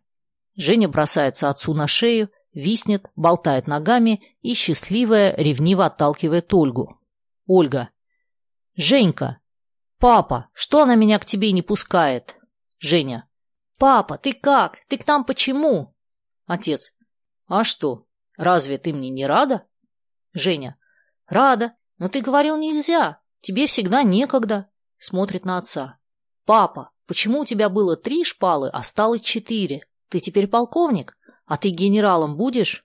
[0.56, 7.00] Женя бросается отцу на шею, виснет, болтает ногами и, счастливая, ревниво отталкивает Ольгу.
[7.46, 7.90] Ольга.
[8.76, 9.40] «Женька!
[9.98, 12.38] Папа, что она меня к тебе не пускает?»
[12.78, 13.28] Женя.
[13.78, 14.78] «Папа, ты как?
[14.88, 15.94] Ты к нам почему?»
[16.46, 16.94] Отец.
[17.46, 19.66] «А что, разве ты мне не рада?»
[20.32, 20.76] Женя.
[21.26, 23.20] «Рада, но ты говорил нельзя.
[23.40, 24.68] Тебе всегда некогда».
[24.96, 25.98] Смотрит на отца.
[26.44, 31.16] «Папа, почему у тебя было три шпалы, а стало четыре?» Ты теперь полковник,
[31.48, 32.84] а ты генералом будешь?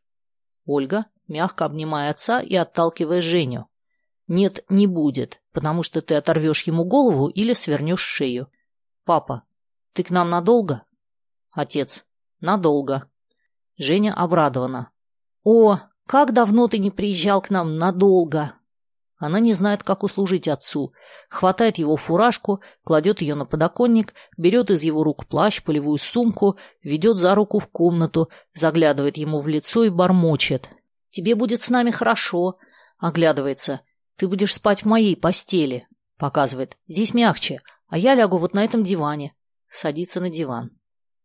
[0.65, 3.67] Ольга, мягко обнимая отца и отталкивая Женю.
[4.28, 8.49] Нет, не будет, потому что ты оторвешь ему голову или свернешь шею.
[9.04, 9.43] Папа,
[9.91, 10.84] ты к нам надолго?
[11.52, 12.06] Отец,
[12.39, 13.10] надолго.
[13.78, 14.91] Женя обрадована.
[15.43, 18.54] О, как давно ты не приезжал к нам надолго.
[19.23, 20.91] Она не знает, как услужить отцу.
[21.29, 27.15] Хватает его фуражку, кладет ее на подоконник, берет из его рук плащ, полевую сумку, ведет
[27.15, 30.67] за руку в комнату, заглядывает ему в лицо и бормочет.
[31.09, 32.57] «Тебе будет с нами хорошо»,—
[32.99, 33.79] оглядывается.
[34.17, 35.88] Ты будешь спать в моей постели.
[36.17, 36.77] Показывает.
[36.89, 39.33] Здесь мягче, а я лягу вот на этом диване.
[39.69, 40.71] Садится на диван.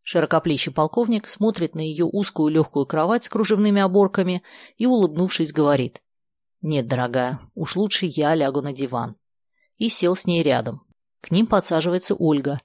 [0.03, 4.45] Широкоплечий полковник смотрит на ее узкую легкую кровать с кружевными оборками
[4.77, 6.01] и, улыбнувшись, говорит.
[6.61, 9.17] «Нет, дорогая, уж лучше я лягу на диван».
[9.79, 10.83] И сел с ней рядом.
[11.21, 12.61] К ним подсаживается Ольга.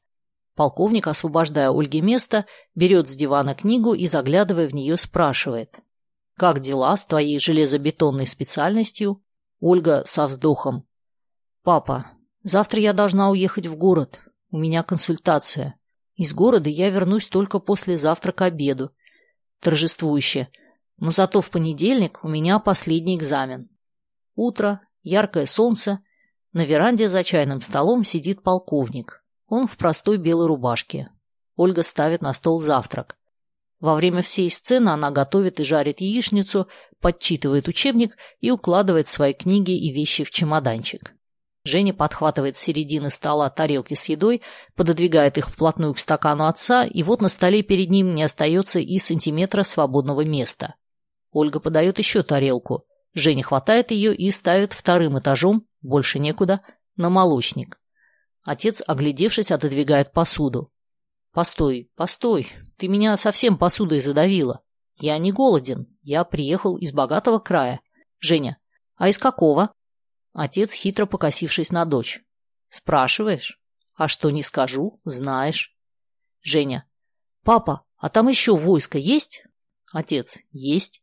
[0.56, 5.76] Полковник, освобождая Ольге место, берет с дивана книгу и, заглядывая в нее, спрашивает.
[6.36, 9.24] «Как дела с твоей железобетонной специальностью?»
[9.60, 10.86] Ольга со вздохом.
[11.64, 12.08] «Папа,
[12.44, 14.20] завтра я должна уехать в город.
[14.50, 15.80] У меня консультация.
[16.16, 18.92] Из города я вернусь только после завтрака к обеду.
[19.62, 20.50] Торжествующе.
[20.98, 23.70] Но зато в понедельник у меня последний экзамен.
[24.36, 26.00] Утро, яркое солнце.
[26.54, 29.24] На веранде за чайным столом сидит полковник.
[29.48, 31.10] Он в простой белой рубашке.
[31.56, 33.18] Ольга ставит на стол завтрак.
[33.80, 36.68] Во время всей сцены она готовит и жарит яичницу,
[37.00, 41.14] подчитывает учебник и укладывает свои книги и вещи в чемоданчик.
[41.66, 44.42] Женя подхватывает с середины стола тарелки с едой,
[44.76, 48.98] пододвигает их вплотную к стакану отца, и вот на столе перед ним не остается и
[49.00, 50.76] сантиметра свободного места.
[51.32, 52.86] Ольга подает еще тарелку.
[53.14, 56.62] Женя хватает ее и ставит вторым этажом, больше некуда,
[56.96, 57.80] на молочник.
[58.44, 60.72] Отец, оглядевшись, отодвигает посуду.
[61.32, 64.62] «Постой, постой, ты меня совсем посудой задавила.
[64.96, 67.82] Я не голоден, я приехал из богатого края.
[68.20, 68.58] Женя,
[68.96, 69.74] а из какого?»
[70.34, 72.24] Отец, хитро покосившись на дочь.
[72.70, 73.60] «Спрашиваешь?
[73.96, 75.76] А что не скажу, знаешь».
[76.42, 76.88] Женя,
[77.44, 79.44] «Папа, а там еще войско есть?»
[79.92, 81.02] Отец, «Есть».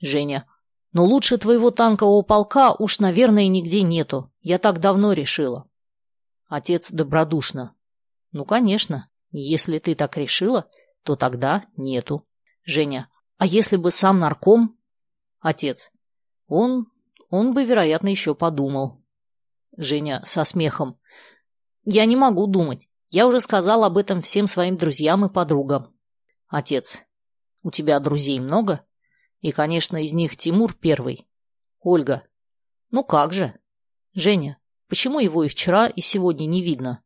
[0.00, 0.46] Женя,
[0.92, 4.32] «Но лучше твоего танкового полка уж, наверное, нигде нету.
[4.40, 5.68] Я так давно решила».
[6.46, 7.74] Отец добродушно.
[8.32, 9.08] «Ну, конечно.
[9.30, 10.68] Если ты так решила,
[11.02, 12.26] то тогда нету.
[12.64, 14.78] Женя, а если бы сам нарком?
[15.40, 15.90] Отец,
[16.48, 16.86] он,
[17.30, 19.02] он бы, вероятно, еще подумал.
[19.76, 20.98] Женя со смехом.
[21.84, 22.88] Я не могу думать.
[23.10, 25.94] Я уже сказал об этом всем своим друзьям и подругам.
[26.48, 26.98] Отец,
[27.62, 28.84] у тебя друзей много?
[29.40, 31.28] И, конечно, из них Тимур первый.
[31.80, 32.26] Ольга,
[32.90, 33.58] ну как же?
[34.14, 37.02] Женя, почему его и вчера, и сегодня не видно?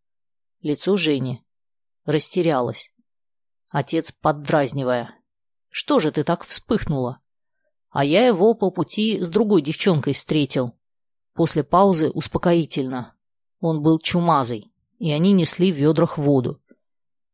[0.61, 1.45] Лицо Жени.
[2.05, 2.93] Растерялась.
[3.69, 5.15] Отец, поддразнивая.
[5.71, 7.23] «Что же ты так вспыхнула?»
[7.93, 10.79] А я его по пути с другой девчонкой встретил.
[11.35, 13.15] После паузы успокоительно.
[13.61, 16.61] Он был чумазый, и они несли в ведрах воду.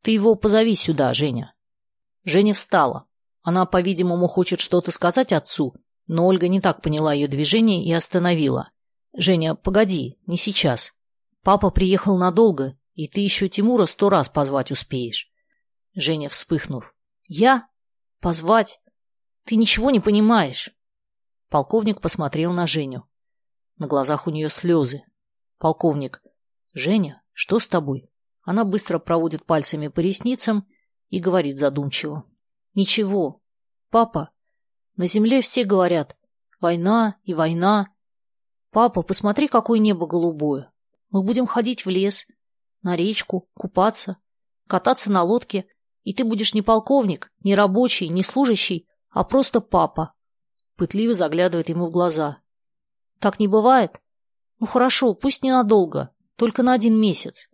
[0.02, 1.54] Ты его позови сюда, Женя.
[2.24, 3.07] Женя встала.
[3.42, 5.74] Она, по-видимому, хочет что-то сказать отцу,
[6.06, 8.70] но Ольга не так поняла ее движение и остановила.
[9.14, 10.92] «Женя, погоди, не сейчас.
[11.42, 15.30] Папа приехал надолго и ты еще Тимура сто раз позвать успеешь.
[15.94, 16.96] Женя, вспыхнув.
[17.28, 17.68] Я?
[18.18, 18.80] Позвать?
[19.44, 20.70] Ты ничего не понимаешь.
[21.48, 23.04] Полковник посмотрел на Женю.
[23.76, 25.04] На глазах у нее слезы.
[25.58, 26.20] Полковник.
[26.72, 28.10] Женя, что с тобой?
[28.42, 30.66] Она быстро проводит пальцами по ресницам
[31.08, 32.24] и говорит задумчиво.
[32.78, 33.42] Ничего.
[33.90, 34.30] Папа,
[34.94, 36.16] на земле все говорят.
[36.60, 37.88] Война и война.
[38.70, 40.70] Папа, посмотри, какое небо голубое.
[41.10, 42.24] Мы будем ходить в лес,
[42.82, 44.18] на речку, купаться,
[44.68, 45.66] кататься на лодке,
[46.04, 50.14] и ты будешь не полковник, не рабочий, не служащий, а просто папа.
[50.76, 52.38] Пытливо заглядывает ему в глаза.
[53.18, 54.00] Так не бывает?
[54.60, 57.48] Ну хорошо, пусть ненадолго, только на один месяц.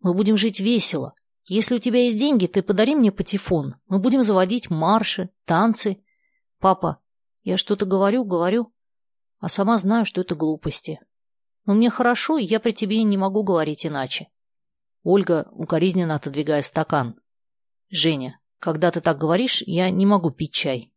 [0.00, 1.12] Мы будем жить весело.
[1.44, 3.74] Если у тебя есть деньги, ты подари мне патефон.
[3.88, 6.02] Мы будем заводить марши, танцы.
[6.58, 7.00] Папа,
[7.42, 8.72] я что-то говорю, говорю,
[9.38, 11.00] а сама знаю, что это глупости.
[11.64, 14.28] Но мне хорошо, и я при тебе не могу говорить иначе.
[15.02, 17.18] Ольга, укоризненно отодвигая стакан.
[17.88, 20.92] «Женя, когда ты так говоришь, я не могу пить чай.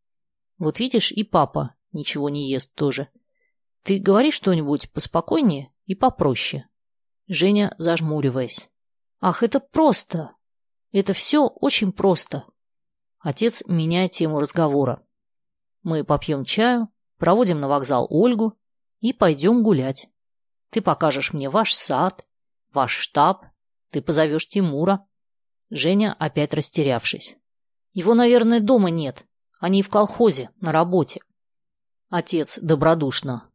[0.57, 3.07] Вот видишь, и папа ничего не ест тоже.
[3.83, 6.67] Ты говори что-нибудь поспокойнее и попроще».
[7.27, 8.69] Женя, зажмуриваясь.
[9.25, 10.35] «Ах, это просто!
[10.91, 12.43] Это все очень просто!»
[13.19, 15.01] Отец меняет тему разговора.
[15.81, 18.59] «Мы попьем чаю, проводим на вокзал Ольгу
[18.99, 20.09] и пойдем гулять.
[20.71, 22.27] Ты покажешь мне ваш сад,
[22.73, 23.45] ваш штаб,
[23.91, 25.07] ты позовешь Тимура.
[25.69, 27.37] Женя опять растерявшись.
[27.93, 29.25] Его, наверное, дома нет.
[29.61, 31.21] Они в колхозе, на работе.
[32.09, 33.49] Отец добродушно.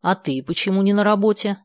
[0.00, 1.64] А ты почему не на работе?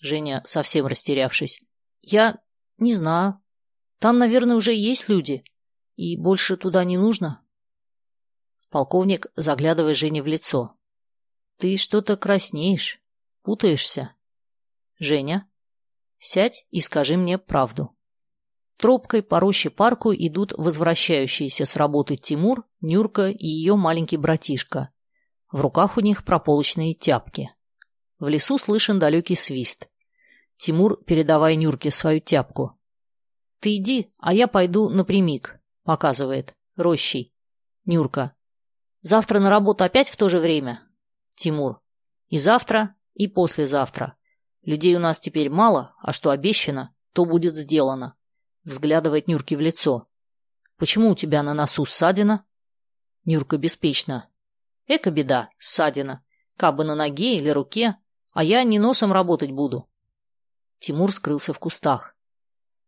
[0.00, 1.60] Женя, совсем растерявшись.
[2.00, 2.38] Я
[2.78, 3.40] не знаю.
[3.98, 5.44] Там, наверное, уже есть люди.
[5.96, 7.42] И больше туда не нужно.
[8.70, 10.76] Полковник, заглядывая Жене в лицо.
[11.56, 13.00] Ты что-то краснеешь,
[13.42, 14.14] путаешься.
[14.98, 15.48] Женя,
[16.18, 17.96] сядь и скажи мне правду.
[18.76, 24.90] Тропкой по роще парку идут возвращающиеся с работы Тимур, Нюрка и ее маленький братишка.
[25.50, 27.50] В руках у них прополочные тяпки.
[28.18, 29.88] В лесу слышен далекий свист.
[30.56, 32.78] Тимур, передавая Нюрке свою тяпку.
[33.60, 36.54] «Ты иди, а я пойду напрямик»,— показывает.
[36.76, 37.34] Рощей.
[37.84, 38.34] Нюрка.
[39.00, 40.82] «Завтра на работу опять в то же время?»
[41.34, 41.80] Тимур.
[42.28, 44.16] «И завтра, и послезавтра.
[44.62, 48.16] Людей у нас теперь мало, а что обещано, то будет сделано».
[48.64, 50.08] Взглядывает Нюрке в лицо.
[50.76, 52.44] «Почему у тебя на носу ссадина?»
[53.24, 54.28] Нюрка беспечно.
[54.86, 56.24] «Эка беда, ссадина.
[56.56, 57.96] Кабы на ноге или руке,
[58.32, 59.88] а я не носом работать буду.
[60.78, 62.16] Тимур скрылся в кустах.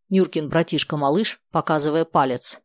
[0.08, 2.60] Нюркин братишка-малыш, показывая палец.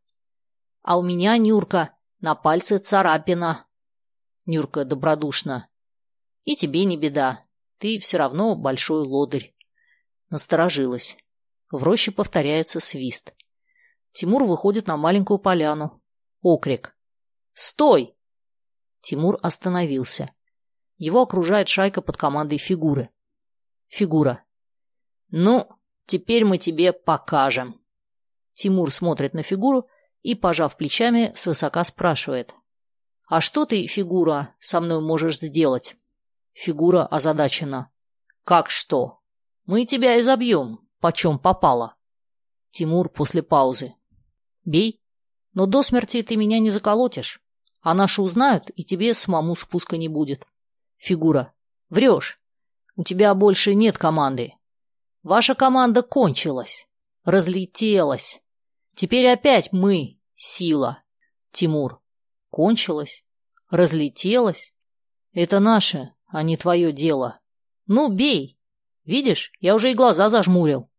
[0.82, 3.68] «А у меня, Нюрка, на пальце царапина».
[4.46, 5.70] Нюрка добродушно.
[6.44, 7.46] «И тебе не беда.
[7.78, 9.56] Ты все равно большой лодырь».
[10.30, 11.18] Насторожилась.
[11.72, 13.34] В роще повторяется свист.
[14.12, 16.02] Тимур выходит на маленькую поляну.
[16.42, 16.96] Окрик.
[17.54, 18.16] «Стой!»
[19.02, 20.32] Тимур остановился.
[20.98, 23.10] Его окружает шайка под командой фигуры.
[23.88, 24.43] Фигура.
[25.36, 25.68] «Ну,
[26.06, 27.82] теперь мы тебе покажем».
[28.54, 29.88] Тимур смотрит на фигуру
[30.22, 32.54] и, пожав плечами, свысока спрашивает.
[33.28, 35.96] «А что ты, фигура, со мной можешь сделать?»
[36.52, 37.90] Фигура озадачена.
[38.44, 39.22] «Как что?
[39.66, 41.96] Мы тебя изобьем, почем попало».
[42.70, 43.96] Тимур после паузы.
[44.66, 45.02] «Бей,
[45.54, 47.42] но до смерти ты меня не заколотишь,
[47.82, 50.46] а наши узнают, и тебе самому спуска не будет».
[50.98, 51.54] Фигура.
[51.90, 52.40] Врешь.
[52.96, 54.54] У тебя больше нет команды.
[55.24, 56.88] Ваша команда кончилась.
[57.24, 58.42] Разлетелась.
[58.94, 60.20] Теперь опять мы.
[60.36, 61.04] Сила.
[61.52, 62.02] Тимур.
[62.50, 63.24] Кончилась.
[63.70, 64.74] Разлетелась.
[65.32, 67.40] Это наше, а не твое дело.
[67.88, 68.60] Ну, бей.
[69.06, 70.90] Видишь, я уже и глаза зажмурил.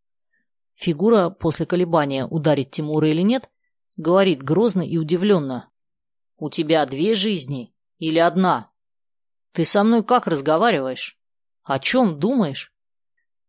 [0.72, 3.48] Фигура после колебания, ударить Тимура или нет,
[3.96, 5.70] говорит грозно и удивленно.
[6.40, 8.70] У тебя две жизни или одна?
[9.52, 11.18] Ты со мной как разговариваешь?
[11.62, 12.73] О чем думаешь?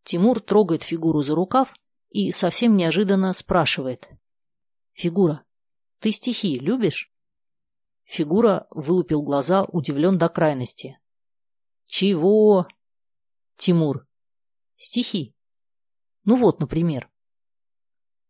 [0.06, 1.74] Тимур трогает фигуру за рукав
[2.12, 4.08] и совсем неожиданно спрашивает.
[4.94, 5.44] Фигура,
[6.00, 7.12] ты стихи любишь?
[8.04, 11.00] Фигура вылупил глаза, удивлен до крайности.
[11.88, 12.68] Чего?
[13.58, 14.08] Тимур.
[14.78, 15.36] Стихи.
[16.24, 17.10] Ну вот, например.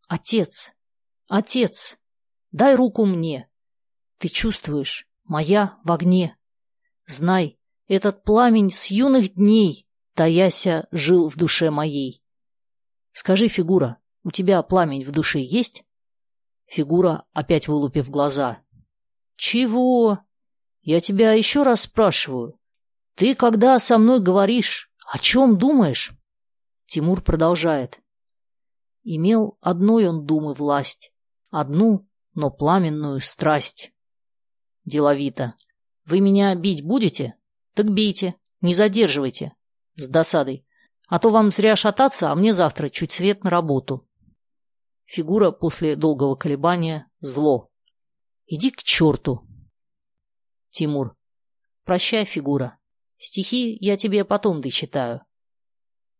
[0.07, 0.71] Отец,
[1.27, 1.99] отец,
[2.51, 3.49] дай руку мне.
[4.17, 6.37] Ты чувствуешь, моя в огне.
[7.05, 9.84] Знай, этот пламень с юных дней,
[10.15, 12.23] таяся, жил в душе моей.
[13.11, 15.83] Скажи, фигура, у тебя пламень в душе есть?
[16.65, 18.59] Фигура, опять вылупив глаза.
[19.35, 20.19] Чего?
[20.81, 22.59] Я тебя еще раз спрашиваю.
[23.15, 26.11] Ты, когда со мной говоришь, о чем думаешь?
[26.87, 28.01] Тимур продолжает.
[29.03, 31.13] Имел одной он думы власть,
[31.49, 33.93] одну, но пламенную страсть.
[34.83, 35.55] Деловито.
[36.05, 37.35] Вы меня бить будете?
[37.73, 39.53] Так бейте, не задерживайте.
[39.95, 40.65] С досадой.
[41.07, 44.07] А то вам зря шататься, а мне завтра чуть свет на работу.
[45.03, 47.69] Фигура после долгого колебания зло.
[48.47, 49.41] Иди к черту.
[50.71, 51.15] Тимур.
[51.83, 52.77] Прощай, фигура.
[53.17, 55.21] Стихи я тебе потом дочитаю.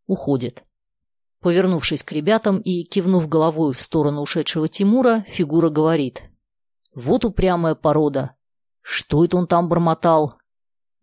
[0.06, 0.64] Уходит.
[1.40, 6.22] Повернувшись к ребятам и кивнув головой в сторону ушедшего Тимура, фигура говорит.
[6.94, 8.36] Вот упрямая порода.
[8.80, 10.38] Что это он там бормотал?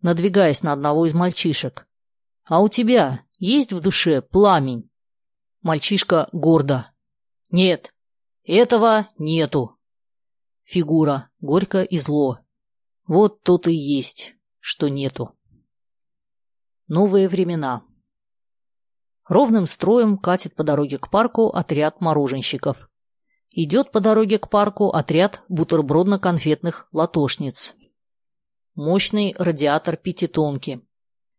[0.04, 1.88] надвигаясь на одного из мальчишек.
[2.44, 4.90] «А у тебя есть в душе пламень?»
[5.62, 6.92] Мальчишка гордо.
[7.50, 7.94] «Нет,
[8.44, 9.78] этого нету».
[10.62, 12.40] Фигура горько и зло.
[13.06, 15.36] Вот тут и есть, что нету.
[16.86, 17.82] Новые времена.
[19.28, 22.90] Ровным строем катит по дороге к парку отряд мороженщиков.
[23.50, 27.74] Идет по дороге к парку отряд бутербродно-конфетных латошниц.
[28.74, 30.82] Мощный радиатор пятитонки.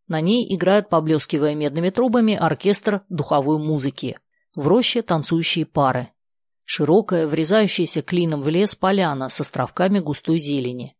[0.07, 4.17] На ней играет, поблескивая медными трубами, оркестр духовой музыки.
[4.55, 6.09] В роще танцующие пары.
[6.63, 10.95] Широкая, врезающаяся клином в лес поляна с островками густой зелени.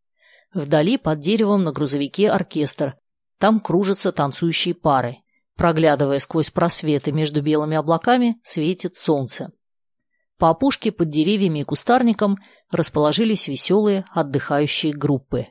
[0.54, 2.96] Вдали под деревом на грузовике оркестр.
[3.40, 5.18] Там кружатся танцующие пары.
[5.56, 9.52] Проглядывая сквозь просветы между белыми облаками, светит солнце.
[10.38, 12.38] По опушке под деревьями и кустарником
[12.72, 15.48] расположились веселые отдыхающие группы.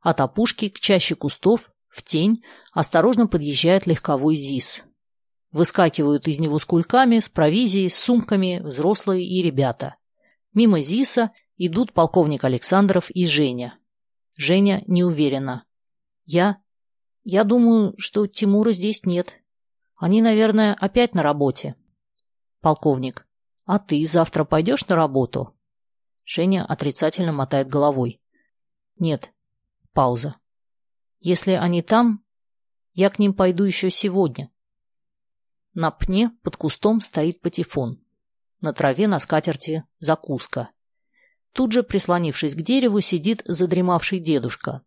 [0.00, 4.82] От опушки к чаще кустов В тень осторожно подъезжает легковой ЗИС.
[5.50, 9.96] Выскакивают из него с кульками, с провизией, с сумками взрослые и ребята.
[10.54, 13.78] Мимо ЗИСа идут полковник Александров и Женя.
[14.36, 15.64] Женя не уверена.
[16.24, 16.62] Я...
[17.24, 19.34] Я думаю, что Тимура здесь нет.
[19.94, 21.76] Они, наверное, опять на работе.
[22.60, 23.28] Полковник.
[23.66, 25.54] А ты завтра пойдешь на работу?
[26.24, 28.20] Женя отрицательно мотает головой.
[28.98, 29.32] Нет.
[29.92, 30.36] Пауза.
[31.24, 32.24] Если они там,
[32.94, 34.50] я к ним пойду еще сегодня.
[35.72, 38.02] На пне под кустом стоит патефон.
[38.60, 40.70] На траве на скатерти закуска.
[41.52, 44.82] Тут же, прислонившись к дереву, сидит задремавший дедушка.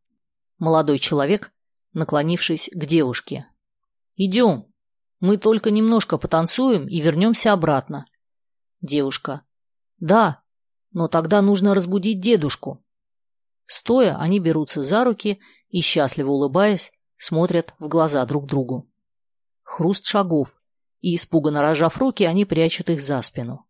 [0.57, 1.53] Молодой человек,
[1.93, 3.47] наклонившись к девушке.
[4.17, 4.65] «Идем.
[5.21, 8.07] Мы только немножко потанцуем и вернемся обратно».
[8.81, 9.43] Девушка.
[9.99, 10.43] «Да,
[10.91, 12.83] но тогда нужно разбудить дедушку».
[13.65, 15.39] Стоя, они берутся за руки
[15.76, 18.89] и, счастливо улыбаясь, смотрят в глаза друг другу.
[19.61, 20.57] Хруст шагов
[21.01, 23.67] и, испуганно рожав руки, они прячут их за спину.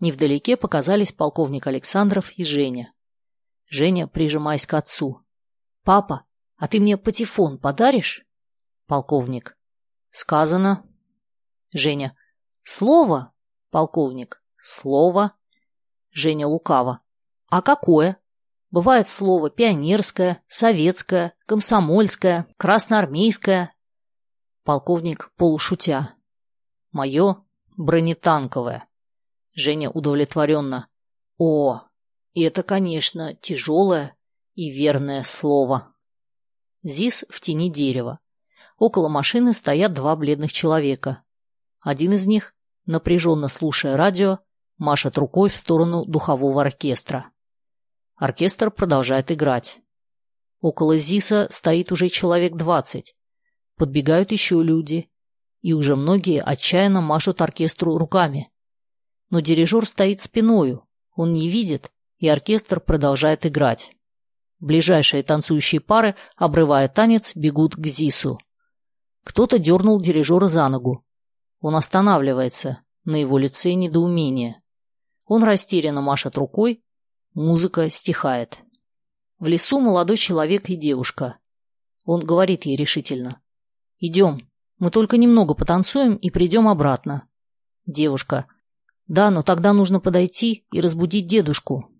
[0.00, 2.92] Невдалеке показались полковник Александров и Женя.
[3.70, 5.24] Женя, прижимаясь к отцу.
[5.84, 6.26] «Папа,
[6.56, 8.26] а ты мне патефон подаришь?»
[8.88, 9.56] Полковник.
[10.10, 10.84] «Сказано».
[11.72, 12.16] Женя.
[12.64, 13.32] «Слово?»
[13.70, 14.42] Полковник.
[14.56, 15.36] «Слово».
[16.10, 17.02] Женя лукаво.
[17.50, 18.18] «А какое?»
[18.76, 23.72] Бывает слово пионерское, советское, комсомольское, красноармейское.
[24.64, 26.12] Полковник полушутя.
[26.92, 27.42] Мое
[27.78, 28.86] бронетанковое.
[29.54, 30.88] Женя удовлетворенно.
[31.38, 31.84] О,
[32.34, 34.14] это, конечно, тяжелое
[34.54, 35.94] и верное слово.
[36.82, 38.18] ЗИС в тени дерева.
[38.76, 41.22] Около машины стоят два бледных человека.
[41.80, 42.54] Один из них,
[42.84, 44.40] напряженно слушая радио,
[44.76, 47.30] машет рукой в сторону духового оркестра.
[48.16, 49.80] Оркестр продолжает играть.
[50.60, 53.14] Около ЗИСа стоит уже человек двадцать.
[53.76, 55.10] Подбегают еще люди,
[55.60, 58.50] и уже многие отчаянно машут оркестру руками.
[59.28, 63.92] Но дирижер стоит спиною, он не видит, и оркестр продолжает играть.
[64.60, 68.38] Ближайшие танцующие пары, обрывая танец, бегут к ЗИСу.
[69.24, 71.04] Кто-то дернул дирижера за ногу.
[71.60, 74.62] Он останавливается, на его лице недоумение.
[75.26, 76.82] Он растерянно машет рукой,
[77.36, 78.56] музыка стихает.
[79.38, 81.38] В лесу молодой человек и девушка.
[82.04, 83.42] Он говорит ей решительно.
[83.98, 87.28] «Идем, мы только немного потанцуем и придем обратно.
[87.84, 88.46] Девушка.
[89.06, 91.90] Да, но тогда нужно подойти и разбудить дедушку.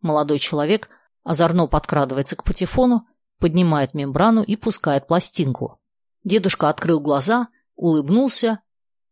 [0.00, 0.88] Молодой человек
[1.24, 3.06] озорно подкрадывается к патефону,
[3.38, 5.78] поднимает мембрану и пускает пластинку.
[6.24, 8.60] Дедушка открыл глаза, улыбнулся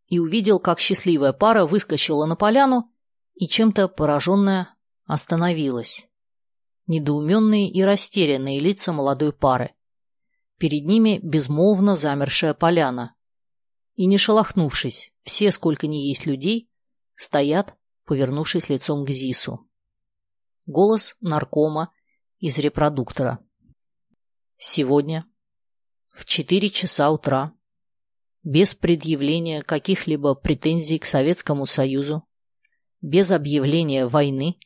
[0.07, 2.91] и увидел, как счастливая пара выскочила на поляну
[3.35, 4.75] и чем-то пораженная
[5.09, 6.07] остановилась.
[6.85, 9.73] Недоуменные и растерянные лица молодой пары.
[10.57, 13.15] Перед ними безмолвно замершая поляна.
[13.95, 16.69] И не шелохнувшись, все, сколько ни есть людей,
[17.15, 19.67] стоят, повернувшись лицом к ЗИСу.
[20.67, 21.91] Голос наркома
[22.37, 23.39] из репродуктора.
[24.57, 25.25] Сегодня
[26.11, 27.53] в четыре часа утра,
[28.43, 32.27] без предъявления каких-либо претензий к Советскому Союзу,
[33.01, 34.59] без объявления войны,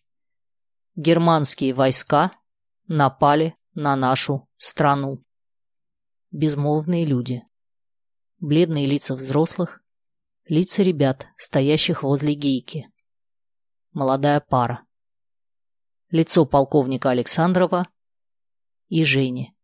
[0.96, 2.32] германские войска
[2.88, 5.24] напали на нашу страну
[6.34, 7.44] безмолвные люди.
[8.40, 9.82] Бледные лица взрослых,
[10.46, 12.92] лица ребят, стоящих возле гейки.
[13.92, 14.84] Молодая пара.
[16.10, 17.88] Лицо полковника Александрова
[18.90, 19.56] и Жени.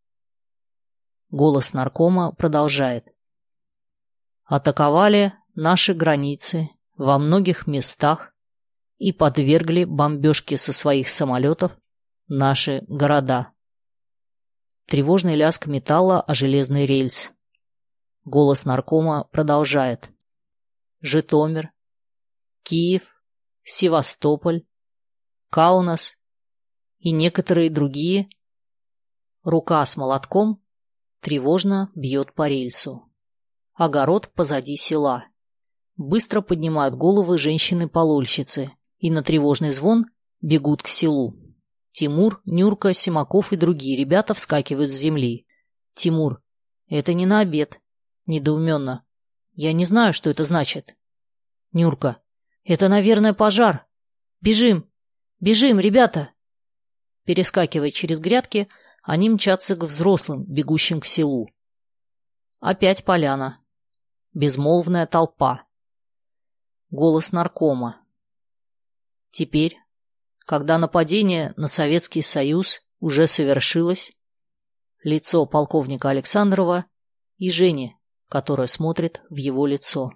[1.32, 3.08] Голос наркома продолжает.
[4.46, 8.34] Атаковали наши границы во многих местах
[9.00, 11.76] и подвергли бомбежке со своих самолетов
[12.28, 13.54] наши города.
[14.86, 17.32] Тревожный лязг металла о железный рельс.
[18.26, 20.10] Голос наркома продолжает.
[21.00, 21.72] Житомир,
[22.64, 23.24] Киев,
[23.64, 24.66] Севастополь,
[25.50, 26.18] Каунас
[27.00, 28.30] и некоторые другие.
[29.44, 30.62] Рука с молотком
[31.22, 33.10] тревожно бьет по рельсу.
[33.76, 35.26] Огород позади села.
[35.96, 40.06] Быстро поднимают головы женщины-полольщицы и на тревожный звон
[40.42, 41.38] бегут к селу.
[41.92, 45.48] Тимур, Нюрка, Симаков и другие ребята вскакивают с земли.
[45.96, 46.42] Тимур.
[46.88, 47.82] Это не на обед.
[48.26, 49.06] Недоуменно.
[49.54, 50.96] Я не знаю, что это значит.
[51.72, 52.22] Нюрка.
[52.64, 53.88] Это, наверное, пожар.
[54.42, 54.90] Бежим.
[55.40, 56.32] Бежим, ребята.
[57.26, 58.70] Перескакивая через грядки,
[59.04, 61.50] они мчатся к взрослым, бегущим к селу.
[62.60, 63.62] Опять поляна.
[64.34, 65.66] Безмолвная толпа.
[66.92, 68.02] Голос наркома.
[69.32, 69.78] Теперь
[70.50, 74.12] когда нападение на Советский Союз уже совершилось,
[75.04, 76.86] лицо полковника Александрова
[77.38, 77.96] и Жени,
[78.30, 80.12] которая смотрит в его лицо.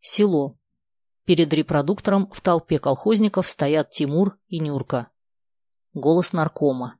[0.00, 0.58] Село.
[1.24, 5.12] Перед репродуктором в толпе колхозников стоят Тимур и Нюрка.
[5.94, 6.98] Голос наркома.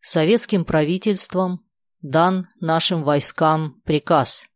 [0.00, 1.64] Советским правительством
[2.02, 4.46] дан нашим войскам приказ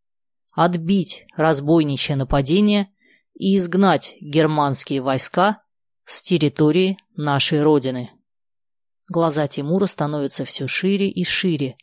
[0.53, 2.93] отбить разбойничье нападение
[3.39, 5.63] и изгнать германские войска
[6.05, 8.11] с территории нашей Родины.
[9.09, 11.77] Глаза Тимура становятся все шире и шире,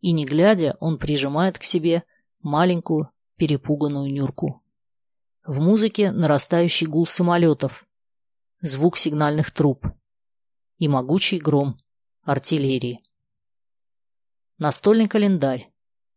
[0.00, 2.02] и, не глядя, он прижимает к себе
[2.40, 4.64] маленькую перепуганную Нюрку.
[5.44, 7.86] В музыке нарастающий гул самолетов,
[8.60, 9.86] звук сигнальных труб
[10.78, 11.78] и могучий гром
[12.22, 13.04] артиллерии.
[14.58, 15.72] Настольный календарь.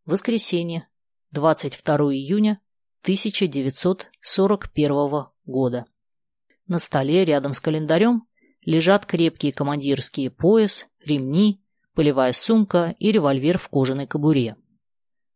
[0.05, 0.89] Воскресенье,
[1.29, 2.59] 22 июня
[3.01, 5.85] 1941 года.
[6.67, 8.27] На столе рядом с календарем
[8.61, 11.63] лежат крепкие командирские пояс, ремни,
[11.95, 14.55] полевая сумка и револьвер в кожаной кобуре.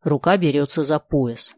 [0.02, 1.56] Рука берется за пояс.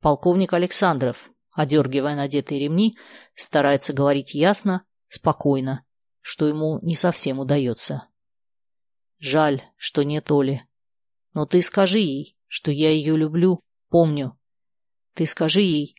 [0.00, 2.96] Полковник Александров, одергивая надетые ремни,
[3.34, 5.84] старается говорить ясно, спокойно,
[6.22, 8.08] что ему не совсем удается.
[9.18, 10.66] Жаль, что нет Оли.
[11.34, 14.39] Но ты скажи ей, что я ее люблю, помню.
[15.14, 15.96] Ты скажи ей,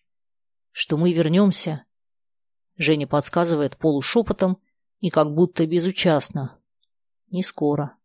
[0.72, 1.86] что мы вернемся.
[2.78, 4.58] Женя подсказывает полушепотом
[5.00, 6.60] и как будто безучастно.
[7.28, 7.98] Не скоро.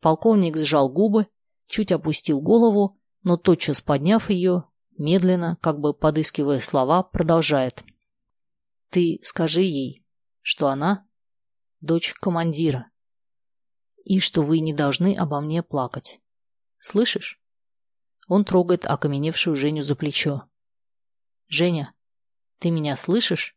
[0.00, 1.28] Полковник сжал губы,
[1.66, 4.64] чуть опустил голову, но тотчас подняв ее,
[4.98, 7.82] медленно, как бы подыскивая слова, продолжает.
[8.90, 10.04] Ты скажи ей,
[10.40, 11.06] что она
[11.80, 12.90] дочь командира,
[14.04, 16.20] и что вы не должны обо мне плакать.
[16.78, 17.40] Слышишь?
[18.28, 20.48] Он трогает окаменевшую Женю за плечо.
[21.48, 21.94] Женя,
[22.58, 23.56] ты меня слышишь?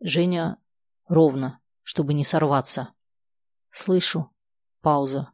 [0.00, 0.58] Женя
[1.06, 2.94] ровно, чтобы не сорваться.
[3.70, 4.30] Слышу.
[4.80, 5.32] Пауза.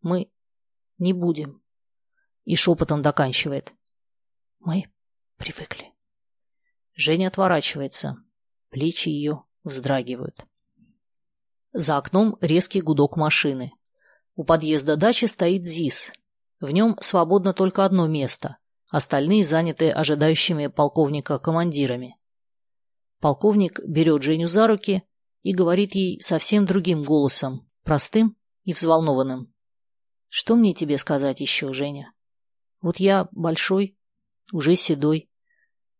[0.00, 0.30] Мы
[0.98, 1.62] не будем.
[2.44, 3.72] И шепотом доканчивает.
[4.60, 4.84] Мы
[5.36, 5.92] привыкли.
[6.94, 8.16] Женя отворачивается.
[8.70, 10.46] Плечи ее вздрагивают.
[11.72, 13.72] За окном резкий гудок машины.
[14.34, 16.12] У подъезда дачи стоит ЗИС.
[16.60, 18.58] В нем свободно только одно место.
[18.88, 22.16] Остальные заняты ожидающими полковника командирами.
[23.20, 25.02] Полковник берет Женю за руки
[25.42, 29.52] и говорит ей совсем другим голосом, простым и взволнованным.
[30.28, 32.12] «Что мне тебе сказать еще, Женя?
[32.80, 33.96] Вот я большой,
[34.52, 35.30] уже седой,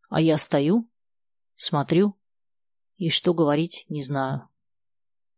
[0.08, 0.88] а я стою,
[1.54, 2.16] смотрю
[2.96, 4.48] и что говорить не знаю».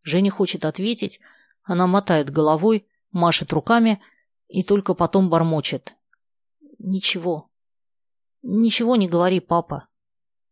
[0.03, 1.21] Женя хочет ответить,
[1.63, 4.01] она мотает головой, машет руками
[4.49, 5.97] и только потом бормочет.
[6.79, 7.51] «Ничего.
[8.43, 9.89] Ничего не говори, папа.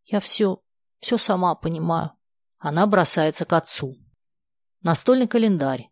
[0.04, 0.62] Я все,
[0.98, 2.12] все сама понимаю».
[2.58, 3.96] Она бросается к отцу.
[4.80, 5.90] Настольный календарь.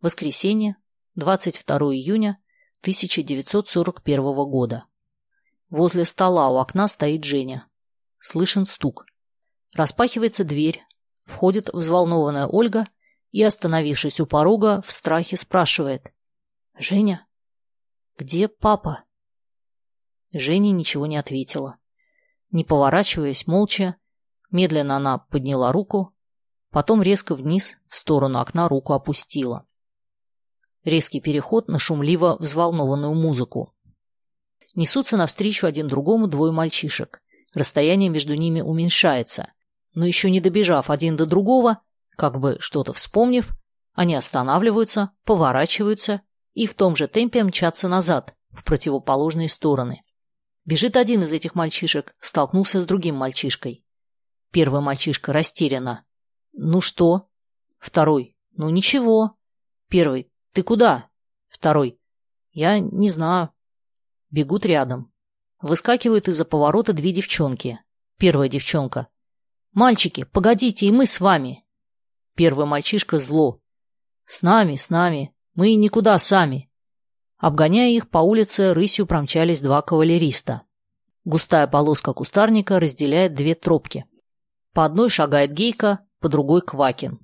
[0.00, 0.76] Воскресенье,
[1.14, 2.40] 22 июня
[2.80, 4.86] 1941 года.
[5.68, 7.68] Возле стола у окна стоит Женя.
[8.18, 9.06] Слышен стук.
[9.72, 10.84] Распахивается дверь,
[11.24, 12.86] Входит взволнованная Ольга
[13.30, 16.12] и, остановившись у порога, в страхе спрашивает.
[16.78, 17.26] «Женя?
[18.18, 19.04] Где папа?»
[20.32, 21.78] Женя ничего не ответила.
[22.50, 23.96] Не поворачиваясь, молча,
[24.50, 26.14] медленно она подняла руку,
[26.70, 29.66] потом резко вниз, в сторону окна руку опустила.
[30.84, 33.74] Резкий переход на шумливо взволнованную музыку.
[34.74, 37.22] Несутся навстречу один другому двое мальчишек.
[37.54, 39.54] Расстояние между ними уменьшается
[39.94, 41.80] но еще не добежав один до другого,
[42.16, 43.50] как бы что-то вспомнив,
[43.94, 46.22] они останавливаются, поворачиваются
[46.54, 50.02] и в том же темпе мчатся назад, в противоположные стороны.
[50.64, 53.84] Бежит один из этих мальчишек, столкнулся с другим мальчишкой.
[54.50, 56.04] Первый мальчишка растерянно.
[56.52, 57.28] «Ну что?»
[57.78, 58.36] Второй.
[58.52, 59.36] «Ну ничего».
[59.88, 60.30] Первый.
[60.52, 61.10] «Ты куда?»
[61.48, 61.98] Второй.
[62.52, 63.50] «Я не знаю».
[64.30, 65.12] Бегут рядом.
[65.60, 67.80] Выскакивают из-за поворота две девчонки.
[68.16, 69.08] Первая девчонка.
[69.72, 71.66] «Мальчики, погодите, и мы с вами!»
[72.34, 73.60] Первый мальчишка зло.
[74.24, 75.33] «С нами, с нами.
[75.54, 76.70] Мы никуда сами!»
[77.38, 80.62] Обгоняя их, по улице рысью промчались два кавалериста.
[81.24, 84.06] Густая полоска кустарника разделяет две тропки.
[84.72, 87.18] По одной шагает Гейка, по другой— Квакин.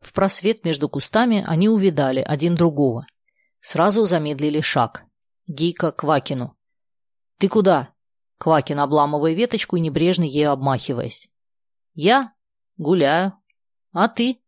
[0.00, 3.06] В просвет между кустами они увидали один другого.
[3.60, 5.04] Сразу замедлили шаг.
[5.46, 6.56] Гейка Квакину.
[7.38, 7.90] «Ты куда?»
[8.38, 11.28] Квакин, обламывая веточку и небрежно ею обмахиваясь.
[11.94, 12.34] Я
[12.76, 13.32] гуляю.
[13.92, 14.42] А ты?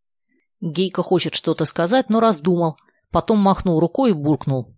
[0.61, 2.77] Гейка хочет что-то сказать, но раздумал.
[3.11, 4.77] Потом махнул рукой и буркнул.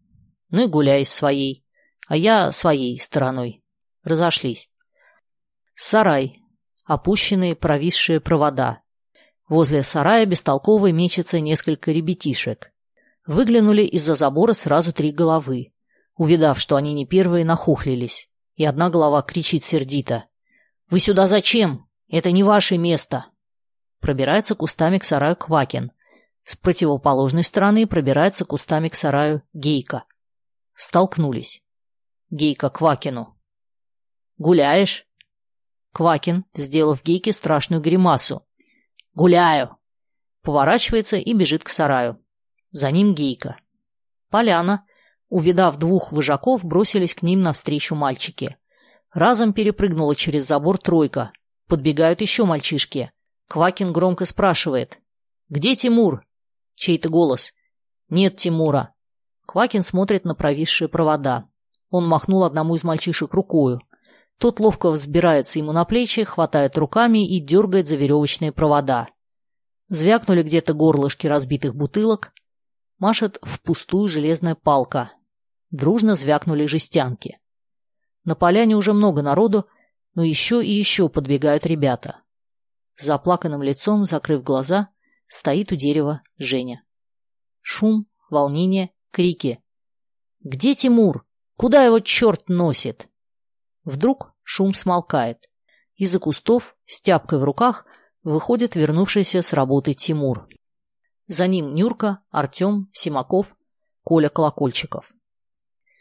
[0.50, 1.64] Ну и гуляй своей.
[2.06, 3.62] А я своей стороной.
[4.02, 4.70] Разошлись.
[5.74, 6.42] Сарай.
[6.84, 8.82] Опущенные провисшие провода.
[9.48, 12.72] Возле сарая бестолково мечется несколько ребятишек.
[13.26, 15.72] Выглянули из-за забора сразу три головы.
[16.16, 18.28] Увидав, что они не первые, нахохлились.
[18.54, 20.26] И одна голова кричит сердито.
[20.88, 21.88] «Вы сюда зачем?
[22.08, 23.26] Это не ваше место!»
[24.00, 25.92] Пробирается кустами к сараю Квакин.
[26.50, 30.02] С противоположной стороны пробирается кустами к сараю Гейка.
[30.74, 31.62] Столкнулись.
[32.28, 33.38] Гейка Квакину.
[34.36, 35.06] «Гуляешь?»
[35.92, 38.44] Квакин, сделав Гейке страшную гримасу.
[39.14, 39.76] «Гуляю!»
[40.42, 42.20] Поворачивается и бежит к сараю.
[42.72, 43.56] За ним Гейка.
[44.28, 44.84] Поляна.
[45.28, 48.56] Увидав двух выжаков, бросились к ним навстречу мальчики.
[49.12, 51.30] Разом перепрыгнула через забор тройка.
[51.68, 53.12] Подбегают еще мальчишки.
[53.46, 54.98] Квакин громко спрашивает.
[55.48, 56.24] «Где Тимур?»
[56.80, 57.52] Чей-то голос.
[58.08, 58.94] «Нет Тимура».
[59.44, 61.46] Квакин смотрит на провисшие провода.
[61.90, 63.82] Он махнул одному из мальчишек рукою.
[64.38, 69.08] Тот ловко взбирается ему на плечи, хватает руками и дергает за веревочные провода.
[69.88, 72.32] Звякнули где-то горлышки разбитых бутылок.
[72.98, 75.12] Машет впустую железная палка.
[75.70, 77.40] Дружно звякнули жестянки.
[78.24, 79.66] На поляне уже много народу,
[80.14, 82.22] но еще и еще подбегают ребята.
[82.94, 84.88] С заплаканным лицом, закрыв глаза,
[85.30, 86.84] стоит у дерева Женя.
[87.62, 89.62] Шум, волнение, крики.
[90.40, 91.24] «Где Тимур?
[91.56, 93.08] Куда его черт носит?»
[93.84, 95.48] Вдруг шум смолкает.
[95.94, 97.86] Из-за кустов, с тяпкой в руках,
[98.22, 100.48] выходит вернувшийся с работы Тимур.
[101.26, 103.54] За ним Нюрка, Артем, Симаков,
[104.02, 105.12] Коля Колокольчиков.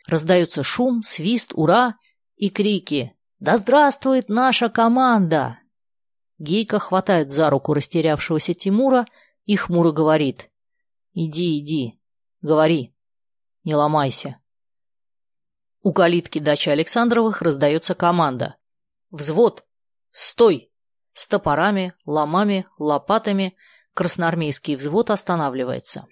[0.08, 1.96] Раздается шум, свист, ура
[2.36, 5.60] и крики «Да здравствует наша команда!»
[6.40, 9.06] Гейка хватает за руку растерявшегося Тимура
[9.50, 10.52] и хмуро говорит
[11.14, 12.00] «Иди, иди,
[12.44, 12.94] говори,
[13.64, 14.38] не ломайся».
[15.82, 18.58] У калитки дачи Александровых раздается команда
[19.10, 19.66] «Взвод!
[20.12, 20.72] Стой!»
[21.14, 23.58] С топорами, ломами, лопатами
[23.96, 26.06] красноармейский взвод останавливается.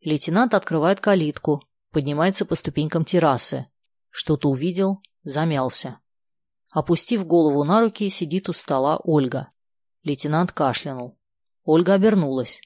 [0.00, 3.66] Лейтенант открывает калитку, поднимается по ступенькам террасы.
[4.08, 6.00] Что-то увидел, замялся.
[6.70, 9.50] Опустив голову на руки, сидит у стола Ольга.
[10.02, 11.18] Лейтенант кашлянул.
[11.62, 12.62] Ольга обернулась.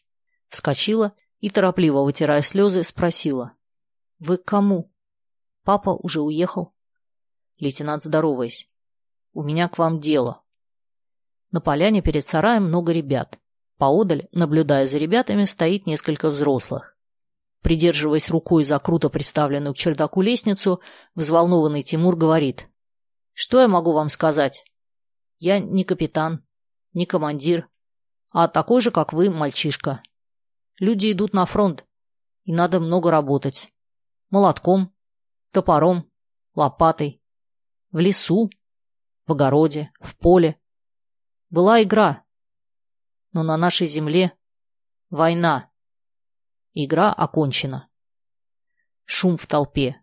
[0.49, 3.53] Вскочила и, торопливо вытирая слезы, спросила.
[4.19, 4.93] «Вы к кому?»
[5.63, 6.75] «Папа уже уехал».
[7.59, 8.71] Лейтенант, здороваясь.
[9.33, 10.43] «У меня к вам дело».
[11.51, 13.39] На поляне перед сараем много ребят.
[13.77, 16.97] Поодаль, наблюдая за ребятами, стоит несколько взрослых.
[17.61, 20.81] Придерживаясь рукой за круто приставленную к чердаку лестницу,
[21.15, 22.69] взволнованный Тимур говорит.
[23.33, 24.65] «Что я могу вам сказать?
[25.39, 26.45] Я не капитан,
[26.93, 27.69] не командир,
[28.31, 30.03] а такой же, как вы, мальчишка.
[30.79, 31.87] Люди идут на фронт,
[32.45, 33.73] и надо много работать.
[34.31, 34.95] Молотком,
[35.51, 36.11] топором,
[36.55, 37.23] лопатой.
[37.91, 38.51] В лесу,
[39.27, 40.61] в огороде, в поле.
[41.49, 42.25] Была игра.
[43.33, 44.37] Но на нашей земле
[45.11, 45.71] война.
[46.73, 47.89] Игра окончена.
[49.05, 50.03] Шум в толпе.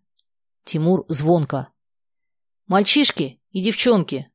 [0.63, 1.73] Тимур звонко.
[2.67, 4.31] «Мальчишки и девчонки,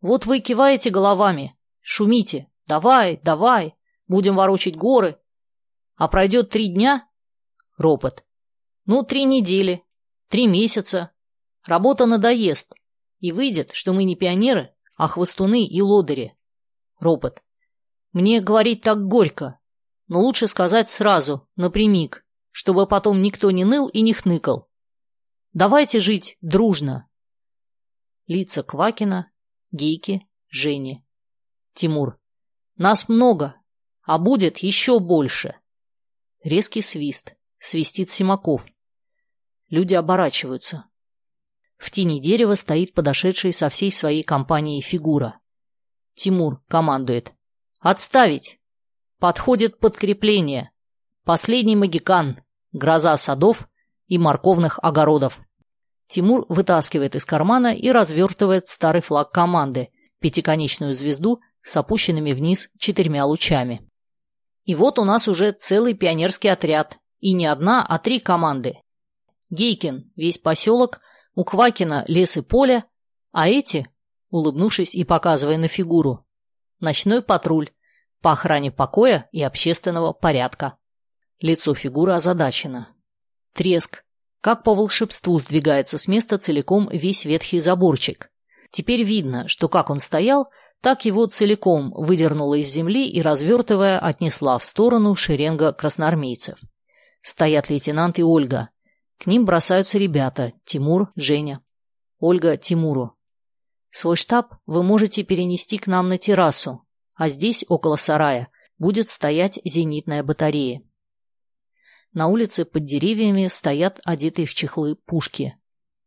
[0.00, 2.50] вот вы киваете головами, шумите.
[2.66, 3.74] Давай, давай,
[4.06, 5.18] будем ворочать горы.
[5.96, 7.08] А пройдет три дня?
[7.76, 8.24] Ропот.
[8.84, 9.84] Ну, три недели,
[10.28, 11.12] три месяца.
[11.64, 12.74] Работа надоест.
[13.18, 16.36] И выйдет, что мы не пионеры, а хвостуны и лодыри.
[17.00, 17.42] Ропот.
[18.12, 19.58] Мне говорить так горько,
[20.06, 24.68] но лучше сказать сразу, напрямик, чтобы потом никто не ныл и не хныкал.
[25.52, 27.08] Давайте жить дружно.
[28.26, 29.30] Лица Квакина,
[29.72, 31.04] Гейки, Жени.
[31.72, 32.18] Тимур.
[32.76, 33.56] Нас много,
[34.02, 35.56] а будет еще больше.
[36.44, 37.32] Резкий свист.
[37.58, 38.66] Свистит Симаков.
[39.70, 40.84] Люди оборачиваются.
[41.78, 45.40] В тени дерева стоит подошедший со всей своей компанией фигура.
[46.12, 47.32] Тимур командует.
[47.80, 48.60] «Отставить!
[49.18, 50.70] Подходит подкрепление.
[51.24, 52.42] Последний магикан.
[52.72, 53.66] Гроза садов
[54.06, 55.40] и морковных огородов».
[56.08, 59.88] Тимур вытаскивает из кармана и развертывает старый флаг команды,
[60.18, 63.83] пятиконечную звезду с опущенными вниз четырьмя лучами.
[64.64, 66.98] И вот у нас уже целый пионерский отряд.
[67.20, 68.80] И не одна, а три команды.
[69.50, 71.00] Гейкин, весь поселок,
[71.34, 72.84] у Квакина лес и поле,
[73.32, 73.88] а эти,
[74.30, 76.26] улыбнувшись и показывая на фигуру,
[76.80, 77.70] ночной патруль
[78.20, 80.76] по охране покоя и общественного порядка.
[81.40, 82.88] Лицо фигуры озадачено.
[83.52, 84.04] Треск.
[84.40, 88.30] Как по волшебству сдвигается с места целиком весь ветхий заборчик.
[88.70, 90.50] Теперь видно, что как он стоял,
[90.84, 96.58] так его целиком выдернула из земли и, развертывая, отнесла в сторону шеренга красноармейцев.
[97.22, 98.68] Стоят лейтенант и Ольга.
[99.18, 101.62] К ним бросаются ребята– Тимур, Женя.
[102.18, 103.16] Ольга Тимуру.
[103.88, 109.58] Свой штаб вы можете перенести к нам на террасу, а здесь, около сарая, будет стоять
[109.64, 110.82] зенитная батарея.
[112.12, 115.56] На улице под деревьями стоят одетые в чехлы пушки.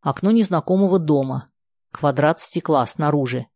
[0.02, 1.50] Окно незнакомого дома.
[1.92, 3.48] Квадрат стекла снаружи.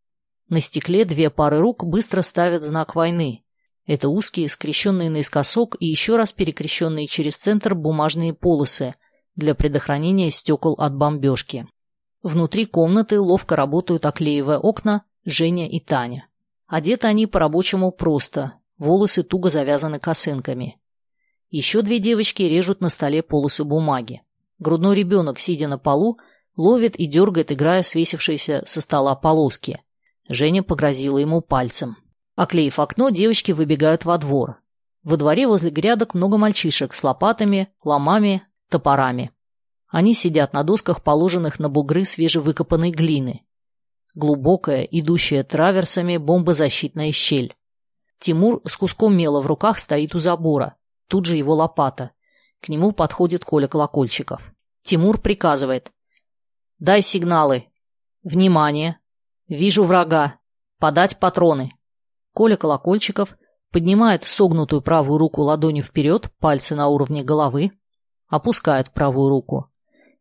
[0.51, 3.45] На стекле две пары рук быстро ставят знак войны.
[3.85, 8.95] Это узкие, скрещенные наискосок и еще раз перекрещенные через центр бумажные полосы
[9.37, 11.69] для предохранения стекол от бомбежки.
[12.21, 16.27] Внутри комнаты ловко работают, оклеивая окна, Женя и Таня.
[16.67, 20.81] Одеты они по-рабочему просто, волосы туго завязаны косынками.
[21.49, 24.21] Еще две девочки режут на столе полосы бумаги.
[24.59, 26.19] Грудной ребенок, сидя на полу,
[26.57, 29.79] ловит и дергает, играя свесившиеся со стола полоски.
[30.31, 31.97] Женя погрозила ему пальцем.
[32.35, 34.61] Оклеив окно, девочки выбегают во двор.
[35.03, 39.31] Во дворе возле грядок много мальчишек с лопатами, ломами, топорами.
[39.89, 43.43] Они сидят на досках, положенных на бугры свежевыкопанной глины.
[44.15, 47.53] Глубокая, идущая траверсами, бомбозащитная щель.
[48.17, 50.77] Тимур с куском мела в руках стоит у забора.
[51.07, 52.11] Тут же его лопата.
[52.61, 54.53] К нему подходит Коля Колокольчиков.
[54.81, 55.91] Тимур приказывает.
[56.79, 57.65] «Дай сигналы.
[58.23, 59.00] Внимание.
[59.51, 60.39] Вижу врага.
[60.79, 61.73] Подать патроны».
[62.33, 63.37] Коля Колокольчиков
[63.69, 67.73] поднимает согнутую правую руку ладонью вперед, пальцы на уровне головы,
[68.27, 69.69] опускает правую руку.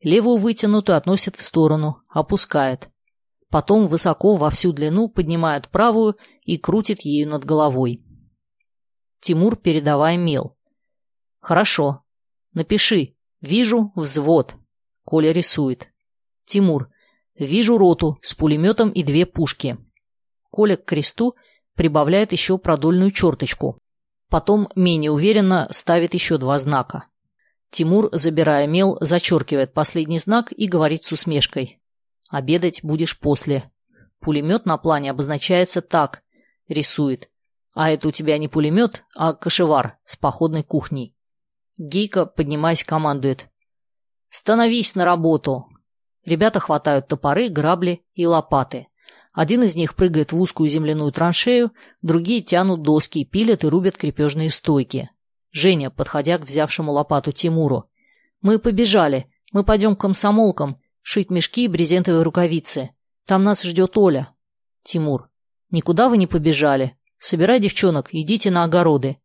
[0.03, 2.91] Левую вытянутую относит в сторону, опускает.
[3.51, 8.05] Потом высоко во всю длину поднимает правую и крутит ею над головой.
[9.20, 10.57] Тимур, передавая мел.
[11.39, 12.03] Хорошо.
[12.53, 13.14] Напиши.
[13.41, 14.57] Вижу взвод.
[15.05, 15.93] Коля рисует.
[16.47, 16.91] Тимур.
[17.41, 19.78] Вижу роту с пулеметом и две пушки.
[20.51, 21.36] Коля к кресту
[21.74, 23.78] прибавляет еще продольную черточку.
[24.28, 27.07] Потом менее уверенно ставит еще два знака.
[27.70, 31.80] Тимур, забирая мел, зачеркивает последний знак и говорит с усмешкой.
[32.28, 33.70] «Обедать будешь после.
[34.20, 36.22] Пулемет на плане обозначается так»,—
[36.68, 37.30] рисует.
[37.72, 41.16] «А это у тебя не пулемет, а кошевар с походной кухней».
[41.78, 43.49] Гейка, поднимаясь, командует.
[44.28, 45.70] «Становись на работу!»
[46.25, 48.89] Ребята хватают топоры, грабли и лопаты.
[49.33, 54.51] Один из них прыгает в узкую земляную траншею, другие тянут доски, пилят и рубят крепежные
[54.51, 55.11] стойки.
[55.53, 57.89] Женя, подходя к взявшему лопату Тимуру.
[58.41, 59.31] «Мы побежали.
[59.53, 60.81] Мы пойдем к комсомолкам.
[61.03, 62.91] Шить мешки и брезентовые рукавицы.
[63.27, 64.33] Там нас ждет Оля».
[64.83, 65.31] Тимур.
[65.71, 66.97] «Никуда вы не побежали.
[67.18, 69.18] Собирай девчонок, идите на огороды».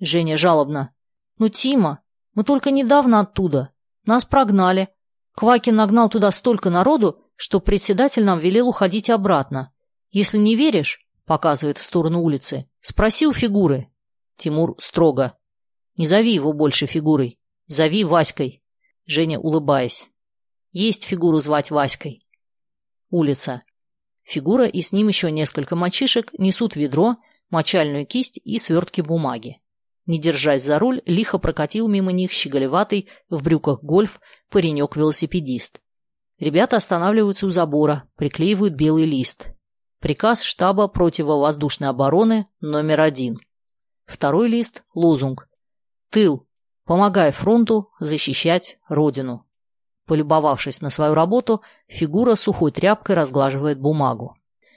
[0.00, 0.92] Женя жалобно.
[1.38, 2.00] «Ну, Тима,
[2.34, 3.70] мы только недавно оттуда.
[4.04, 4.88] Нас прогнали.
[5.34, 9.72] Квакин нагнал туда столько народу, что председатель нам велел уходить обратно.
[10.10, 13.88] Если не веришь,— показывает в сторону улицы,— спроси у фигуры».
[14.36, 15.36] Тимур строго.
[15.96, 17.38] «Не зови его больше фигурой.
[17.66, 18.62] Зови Васькой».
[19.06, 20.08] Женя, улыбаясь.
[20.72, 22.26] «Есть фигуру звать Васькой».
[23.10, 23.62] Улица.
[24.22, 27.16] Фигура и с ним еще несколько мальчишек несут ведро,
[27.50, 29.60] мочальную кисть и свертки бумаги.
[30.06, 35.80] Не держась за руль, лихо прокатил мимо них щеголеватый, в брюках гольф, паренек-велосипедист.
[36.38, 39.48] Ребята останавливаются у забора, приклеивают белый лист.
[40.00, 43.38] Приказ штаба противовоздушной обороны номер один.
[44.04, 45.48] Второй лист– лозунг.
[46.10, 46.46] Тыл.
[46.84, 49.46] Помогай фронту защищать Родину.
[50.06, 54.36] Полюбовавшись на свою работу, фигура сухой тряпкой разглаживает бумагу.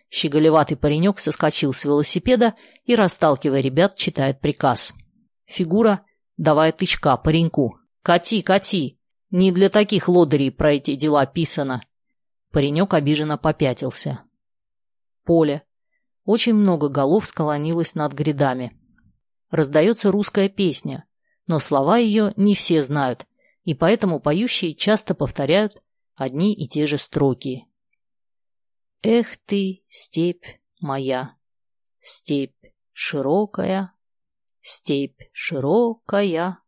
[0.09, 2.53] Щеголеватый паренек соскочил с велосипеда
[2.85, 4.93] и, расталкивая ребят, читает приказ.
[5.47, 6.05] Фигура,
[6.37, 7.79] давая тычка пареньку.
[8.03, 8.99] «Кати, кати!
[9.31, 11.81] Не для таких лодырей про эти дела писано!»
[12.51, 14.23] Паренек обиженно попятился.
[15.23, 15.63] Поле.
[16.23, 18.77] Очень много голов склонилось над грядами.
[19.49, 21.05] Раздается русская песня,
[21.47, 23.25] но слова ее не все знают,
[23.63, 25.81] и поэтому поющие часто повторяют
[26.15, 27.65] одни и те же строки.
[29.01, 30.45] «Эх ты, степь
[30.79, 31.35] моя,
[31.99, 32.55] степь
[32.91, 33.93] широкая,
[34.69, 36.59] Степь широкая,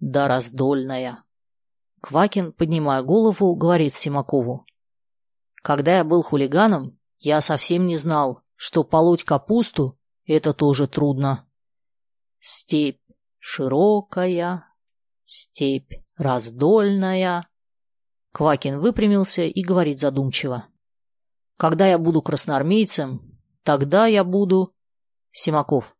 [0.00, 1.24] да раздольная.
[2.00, 4.64] Квакин, поднимая голову, говорит Симакову.
[5.56, 11.46] Когда я был хулиганом, я совсем не знал, что полоть капусту— это тоже трудно.
[12.38, 13.02] Степь
[13.38, 14.64] широкая,
[15.22, 17.46] степь раздольная.
[18.32, 20.66] Квакин выпрямился и говорит задумчиво.
[21.58, 24.74] Когда я буду красноармейцем, тогда я буду...
[25.30, 25.94] Симаков.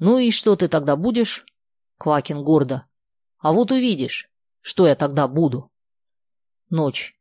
[0.00, 1.46] «Ну и что ты тогда будешь?»
[1.98, 2.86] Квакин гордо.
[3.38, 4.30] «А вот увидишь,
[4.62, 5.70] что я тогда буду».
[6.70, 7.14] Ночь.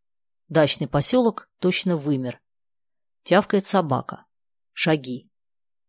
[0.47, 2.41] Дачный поселок точно вымер.
[3.23, 4.25] Тявкает собака.
[4.73, 5.29] Шаги.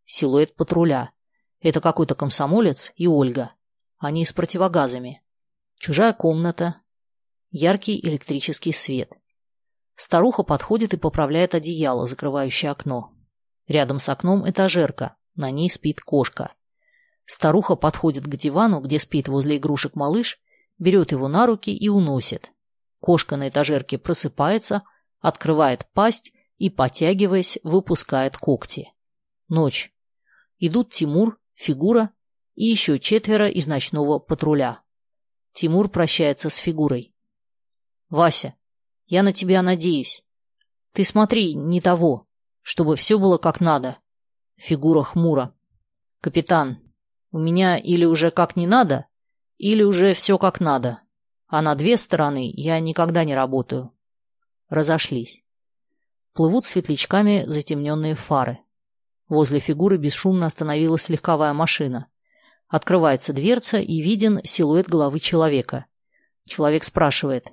[0.05, 1.13] Силуэт патруля.
[1.61, 3.55] Это какой-то комсомолец и Ольга.
[3.99, 5.23] Они с противогазами.
[5.77, 6.83] Чужая комната.
[7.51, 9.13] Яркий электрический свет.
[9.95, 13.15] Старуха подходит и поправляет одеяло, закрывающее окно.
[13.69, 15.17] Рядом с окном этажерка.
[15.37, 16.53] На ней спит кошка.
[17.33, 20.41] Старуха подходит к дивану, где спит возле игрушек малыш,
[20.81, 22.51] берет его на руки и уносит.
[22.99, 24.83] Кошка на этажерке просыпается,
[25.21, 28.93] открывает пасть и, потягиваясь, выпускает когти.
[29.47, 29.95] Ночь.
[30.59, 32.11] Идут Тимур, фигура
[32.57, 34.83] и еще четверо из ночного патруля.
[35.53, 37.15] Тимур прощается с фигурой.
[38.09, 38.57] «Вася,
[39.07, 40.25] я на тебя надеюсь.
[40.95, 42.27] Ты смотри, не того,
[42.61, 43.99] чтобы все было как надо».
[44.57, 45.55] Фигура хмуро.
[46.21, 46.90] «Капитан,
[47.31, 49.07] у меня или уже как не надо,
[49.59, 51.01] или уже все как надо.
[51.47, 53.93] А на две стороны я никогда не работаю».
[54.69, 55.43] Разошлись.
[56.33, 58.61] Плывут светлячками затемненные фары.
[59.29, 62.07] Возле фигуры бесшумно остановилась легковая машина.
[62.69, 65.87] Открывается дверца и виден силуэт головы человека.
[66.47, 67.47] Человек спрашивает.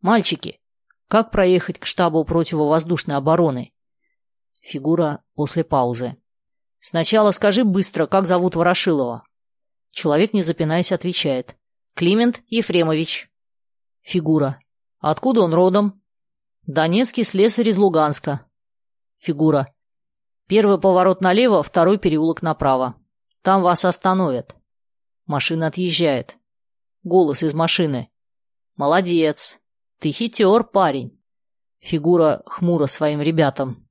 [0.00, 0.60] «Мальчики,
[1.08, 3.72] как проехать к штабу противовоздушной обороны?»
[4.62, 6.16] Фигура после паузы.
[6.86, 9.24] «Сначала скажи быстро, как зовут Ворошилова?»
[9.90, 11.56] Человек, не запинаясь, отвечает.
[11.94, 13.30] «Климент Ефремович».
[14.02, 14.60] Фигура.
[14.98, 16.02] «Откуда он родом?»
[16.66, 18.44] «Донецкий слесарь из Луганска».
[19.16, 19.72] Фигура.
[20.46, 22.96] Первый поворот налево, второй переулок направо.
[23.40, 24.54] Там вас остановят.
[25.24, 26.36] Машина отъезжает.
[27.02, 28.10] Голос из машины.
[28.76, 29.58] Молодец.
[30.00, 31.18] Ты хитер, парень.
[31.78, 33.83] Фигура хмуро своим ребятам.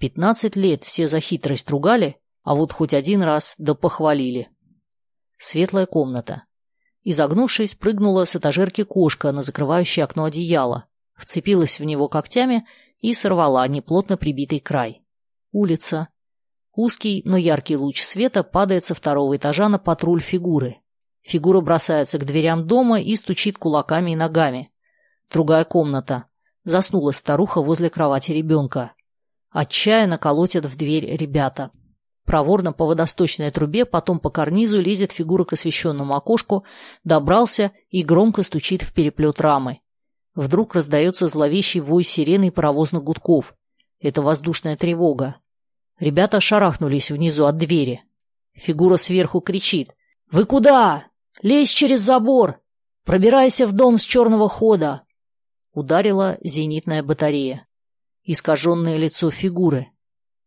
[0.00, 4.48] Пятнадцать лет все за хитрость ругали, а вот хоть один раз да похвалили.
[5.36, 6.44] Светлая комната.
[7.04, 10.86] Изогнувшись, прыгнула с этажерки кошка на закрывающее окно одеяло,
[11.16, 12.66] вцепилась в него когтями
[13.00, 15.02] и сорвала неплотно прибитый край.
[15.52, 16.08] Улица.
[16.74, 20.78] Узкий, но яркий луч света падает со второго этажа на патруль фигуры.
[21.20, 24.72] Фигура бросается к дверям дома и стучит кулаками и ногами.
[25.30, 26.24] Другая комната.
[26.64, 28.94] Заснула старуха возле кровати ребенка.
[29.50, 31.70] Отчаянно колотят в дверь ребята.
[32.24, 36.64] Проворно по водосточной трубе, потом по карнизу лезет фигура к освещенному окошку,
[37.02, 39.80] добрался и громко стучит в переплет рамы.
[40.36, 43.56] Вдруг раздается зловещий вой сирены и паровозных гудков.
[43.98, 45.36] Это воздушная тревога.
[45.98, 48.04] Ребята шарахнулись внизу от двери.
[48.54, 49.90] Фигура сверху кричит.
[50.30, 51.08] «Вы куда?
[51.42, 52.60] Лезь через забор!
[53.04, 55.02] Пробирайся в дом с черного хода!»
[55.72, 57.66] Ударила зенитная батарея.
[58.32, 59.90] Искаженное лицо фигуры.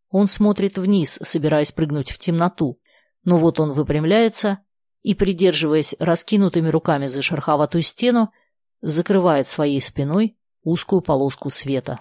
[0.08, 2.80] Он смотрит вниз, собираясь прыгнуть в темноту.
[3.24, 4.60] Но вот он выпрямляется
[5.02, 8.32] и, придерживаясь раскинутыми руками за шероховатую стену,
[8.80, 11.98] закрывает своей спиной узкую полоску света.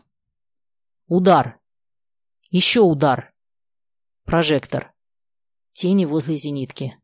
[1.08, 1.60] Удар.
[2.50, 3.34] Еще удар.
[4.24, 4.94] Прожектор.
[5.74, 6.98] Тени возле зенитки.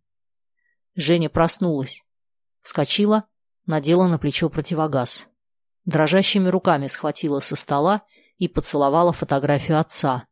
[0.96, 2.02] Женя проснулась.
[2.62, 3.26] Вскочила,
[3.66, 5.28] надела на плечо противогаз.
[5.84, 8.04] Дрожащими руками схватила со стола
[8.40, 10.26] и поцеловала фотографию отца.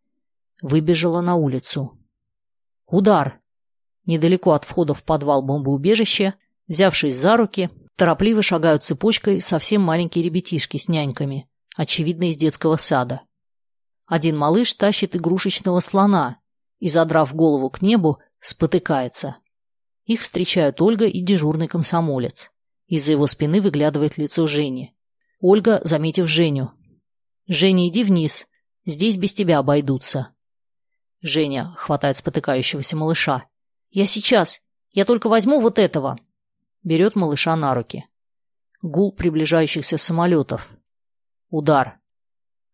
[0.61, 1.99] Выбежала на улицу.
[2.87, 3.39] Удар.
[4.05, 6.33] Недалеко от входа в подвал бомбоубежища,
[6.67, 13.21] взявшись за руки, торопливо шагают цепочкой совсем маленькие ребятишки с няньками, очевидно, из детского сада.
[14.07, 16.39] Один малыш тащит игрушечного слона
[16.79, 19.37] и, задрав голову к небу, спотыкается.
[20.05, 22.51] Их встречают Ольга и дежурный комсомолец.
[22.87, 24.95] Из-за его спины выглядывает лицо Жени.
[25.41, 26.71] Ольга, заметив Женю.
[27.47, 28.45] «Женя, иди вниз.
[28.85, 30.33] Здесь без тебя обойдутся».
[31.21, 33.47] Женя хватает спотыкающегося малыша.
[33.89, 34.61] «Я сейчас.
[34.91, 36.17] Я только возьму вот этого».
[36.83, 38.05] Берет малыша на руки.
[38.81, 40.69] Гул приближающихся самолетов.
[41.49, 41.99] Удар.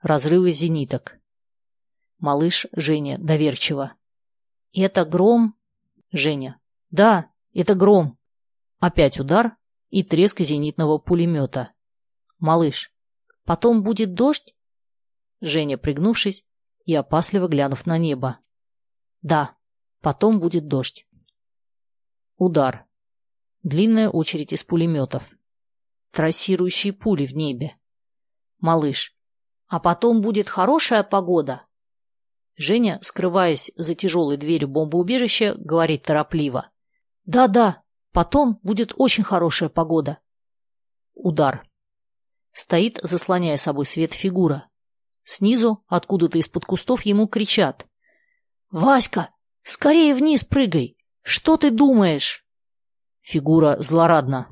[0.01, 1.19] Разрывы зениток.
[2.17, 3.93] Малыш Женя доверчиво.
[4.73, 5.55] «Это гром?»
[6.11, 6.59] Женя.
[6.89, 8.17] «Да, это гром».
[8.79, 9.55] Опять удар
[9.91, 11.73] и треск зенитного пулемета.
[12.39, 12.91] Малыш.
[13.45, 14.55] «Потом будет дождь?»
[15.43, 16.45] Женя, пригнувшись
[16.85, 18.39] и опасливо глянув на небо.
[19.21, 19.55] «Да,
[19.99, 21.05] потом будет дождь».
[22.37, 22.85] Удар.
[23.61, 25.23] Длинная очередь из пулеметов.
[26.11, 27.75] Трассирующие пули в небе.
[28.59, 29.13] Малыш.
[29.67, 31.65] «А потом будет хорошая погода?»
[32.55, 36.69] Женя, скрываясь за тяжелой дверью бомбоубежища, говорит торопливо.
[37.25, 37.83] «Да-да,
[38.13, 40.19] потом будет очень хорошая погода».
[41.13, 41.67] Удар.
[42.53, 44.69] Стоит, заслоняя собой свет фигура.
[45.23, 47.87] Снизу, откуда-то из-под кустов, ему кричат.
[48.71, 49.29] «Васька,
[49.63, 50.97] скорее вниз прыгай!
[51.21, 52.45] Что ты думаешь?»
[53.21, 54.49] Фигура злорадна.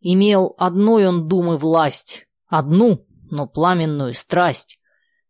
[0.00, 4.78] Имел одной он думы власть, одну, но пламенную страсть.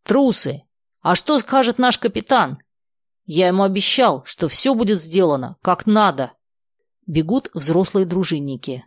[0.03, 0.65] Трусы,
[1.01, 2.59] а что скажет наш капитан?
[3.25, 6.33] Я ему обещал, что все будет сделано, как надо.
[7.07, 8.85] Бегут взрослые дружинники.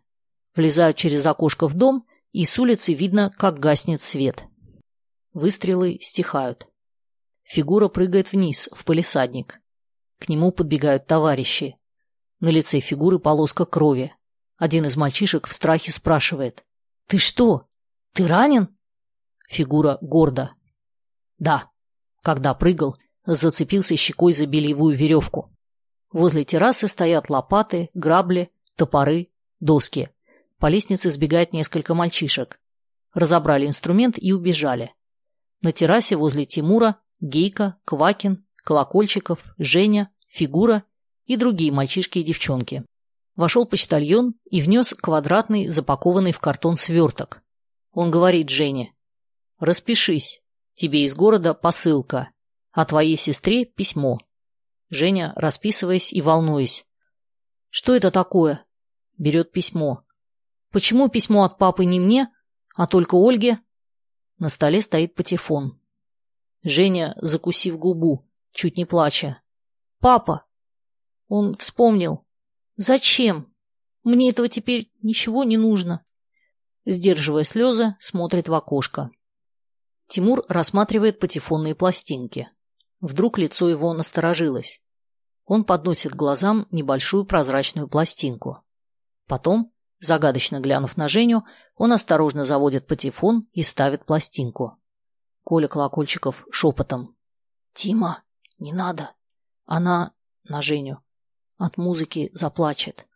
[0.56, 4.44] Влезают через окошко в дом, и с улицы видно, как гаснет свет.
[5.38, 6.68] Выстрелы стихают.
[7.44, 9.62] Фигура прыгает вниз, в полисадник.
[10.18, 11.76] К нему подбегают товарищи.
[12.40, 14.16] На лице фигуры полоска крови.
[14.58, 16.66] Один из мальчишек в страхе спрашивает.
[17.06, 17.68] «Ты что?
[18.14, 18.76] Ты ранен?»
[19.48, 20.56] Фигура гордо.
[21.38, 21.70] «Да».
[22.24, 25.56] Когда прыгал, зацепился щекой за бельевую веревку.
[26.12, 29.30] Возле террасы стоят лопаты, грабли, топоры,
[29.60, 30.10] доски.
[30.58, 32.60] По лестнице сбегает несколько мальчишек.
[33.14, 34.96] Разобрали инструмент и убежали.
[35.62, 40.84] На террасе возле Тимура Гейка, Квакин, Колокольчиков, Женя, Фигура
[41.26, 42.86] и другие мальчишки и девчонки.
[43.36, 47.42] Вошел почтальон и внес квадратный, запакованный в картон сверток.
[47.92, 48.94] Он говорит Жене,
[49.60, 50.42] «Распишись,
[50.74, 52.32] тебе из города посылка,
[52.72, 54.20] а твоей сестре письмо».
[54.90, 56.86] Женя, расписываясь и волнуясь.
[57.70, 58.66] «Что это такое?»
[59.18, 60.04] Берет письмо.
[60.72, 62.30] «Почему письмо от папы не мне,
[62.76, 63.60] а только Ольге?»
[64.40, 65.80] На столе стоит патефон.
[66.64, 69.42] Женя, закусив губу, чуть не плача.
[70.00, 70.46] «Папа!»
[71.28, 72.26] Он вспомнил.
[72.76, 73.54] «Зачем?
[74.04, 76.06] Мне этого теперь ничего не нужно».
[76.86, 79.12] Сдерживая слезы, смотрит в окошко.
[80.08, 82.50] Тимур рассматривает патефонные пластинки.
[83.02, 84.82] Вдруг лицо его насторожилось.
[85.46, 88.64] Он подносит глазам небольшую прозрачную пластинку.
[89.28, 91.44] Потом, загадочно глянув на Женю,
[91.76, 94.78] он осторожно заводит патефон и ставит пластинку.
[95.44, 97.16] Коля Колокольчиков шепотом.
[97.74, 98.24] «Тима,
[98.60, 99.12] не надо!»
[99.66, 100.14] Она
[100.46, 101.00] на Женю.
[101.58, 103.08] От музыки заплачет.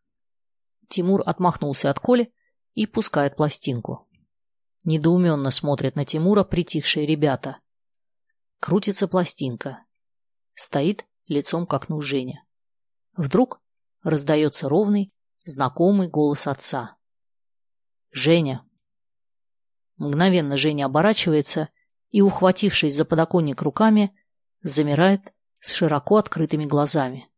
[0.89, 2.34] Тимур отмахнулся от Коли
[2.73, 4.09] и пускает пластинку.
[4.84, 7.59] Недоуменно смотрят на Тимура притихшие ребята.
[8.59, 9.86] Крутится пластинка.
[10.53, 12.45] Стоит лицом к окну Женя.
[13.15, 13.61] Вдруг
[14.03, 15.13] раздается ровный,
[15.46, 16.98] знакомый голос отца.
[18.12, 18.66] «Женя!»
[19.98, 21.70] Мгновенно Женя оборачивается
[22.10, 24.16] и, ухватившись за подоконник руками,
[24.64, 27.30] замирает с широко открытыми глазами.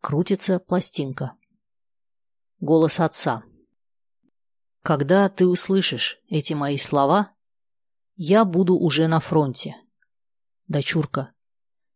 [0.00, 1.36] Крутится пластинка.
[2.60, 3.44] Голос отца.
[4.82, 7.34] «Когда ты услышишь эти мои слова,
[8.16, 9.76] я буду уже на фронте.
[10.68, 11.32] Дочурка,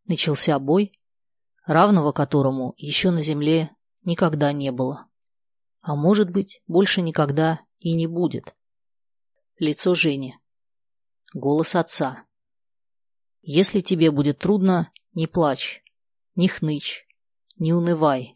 [0.07, 0.93] начался бой,
[1.65, 3.71] равного которому еще на земле
[4.03, 5.08] никогда не было.
[5.89, 8.55] А может быть, больше никогда и не будет.
[9.59, 10.37] Лицо Жени.
[11.33, 12.27] Голос отца.
[13.41, 15.83] Если тебе будет трудно, не плачь,
[16.35, 17.07] не хнычь,
[17.57, 18.35] не унывай.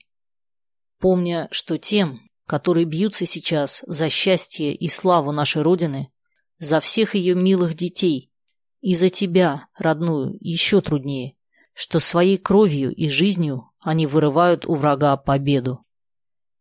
[0.98, 6.10] Помня, что тем, которые бьются сейчас за счастье и славу нашей Родины,
[6.56, 8.32] за всех ее милых детей
[8.80, 11.36] и за тебя, родную, еще труднее,
[11.74, 15.84] что своей кровью и жизнью они вырывают у врага победу.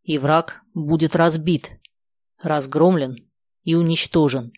[0.03, 1.79] И враг будет разбит,
[2.39, 3.29] разгромлен
[3.63, 4.51] и уничтожен.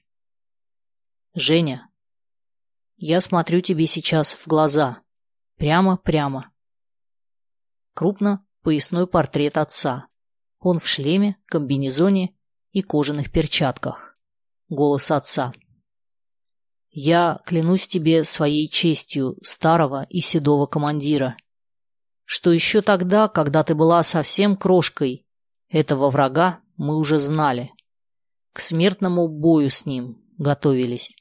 [1.33, 1.89] Женя,
[2.95, 5.01] я смотрю тебе сейчас в глаза.
[5.57, 6.51] Прямо-прямо.
[7.93, 10.07] Крупно поясной портрет отца.
[10.59, 12.35] Он в шлеме, комбинезоне
[12.71, 14.17] и кожаных перчатках.
[14.69, 15.53] Голос отца.
[16.89, 21.35] Я клянусь тебе своей честью старого и седого командира,
[22.23, 25.25] что еще тогда, когда ты была совсем крошкой,
[25.73, 27.73] этого врага мы уже знали.
[28.53, 31.13] К смертному бою с ним готовились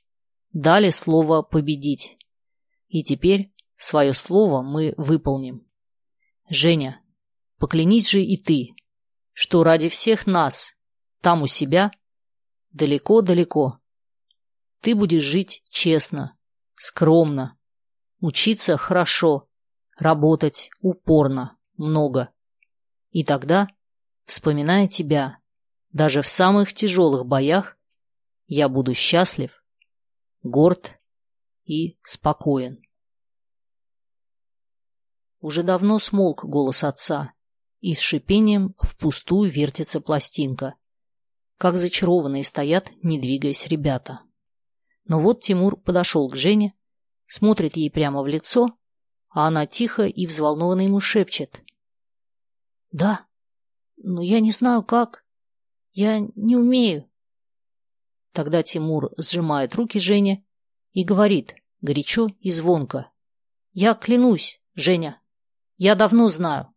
[0.53, 2.19] дали слово победить.
[2.89, 5.67] И теперь свое слово мы выполним.
[6.49, 7.03] Женя,
[7.59, 8.75] поклянись же и ты,
[9.33, 10.75] что ради всех нас,
[11.21, 11.91] там у себя,
[12.73, 13.79] далеко-далеко,
[14.81, 16.37] ты будешь жить честно,
[16.75, 17.57] скромно,
[18.21, 19.49] учиться хорошо,
[19.97, 22.31] работать упорно, много.
[23.11, 23.69] И тогда,
[24.25, 25.39] вспоминая тебя,
[25.91, 27.77] даже в самых тяжелых боях,
[28.47, 29.63] я буду счастлив
[30.43, 30.99] горд
[31.65, 32.83] и спокоен.
[35.41, 37.33] Уже давно смолк голос отца,
[37.81, 40.77] и с шипением впустую вертится пластинка.
[41.59, 44.21] Как зачарованные стоят, не двигаясь ребята.
[45.05, 46.75] Но вот Тимур подошел к Жене,
[47.27, 48.77] смотрит ей прямо в лицо,
[49.31, 51.63] а она тихо и взволнованно ему шепчет.
[52.93, 53.27] «Да,
[54.03, 55.25] но я не знаю как.
[55.93, 57.09] Я не умею».
[58.33, 60.45] Тогда Тимур сжимает руки Жене
[60.93, 63.11] и говорит горячо и звонко.
[63.73, 65.21] «Я клянусь, Женя,
[65.77, 66.73] я давно знаю.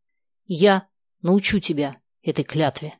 [0.45, 0.87] Я
[1.21, 2.99] научу тебя этой клятве».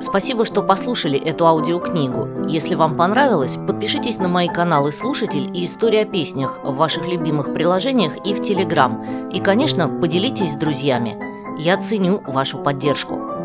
[0.00, 2.46] Спасибо, что послушали эту аудиокнигу.
[2.48, 7.54] Если вам понравилось, подпишитесь на мои каналы «Слушатель» и «История о песнях» в ваших любимых
[7.54, 9.30] приложениях и в Телеграм.
[9.30, 11.16] И, конечно, поделитесь с друзьями.
[11.58, 13.35] Я ценю вашу поддержку.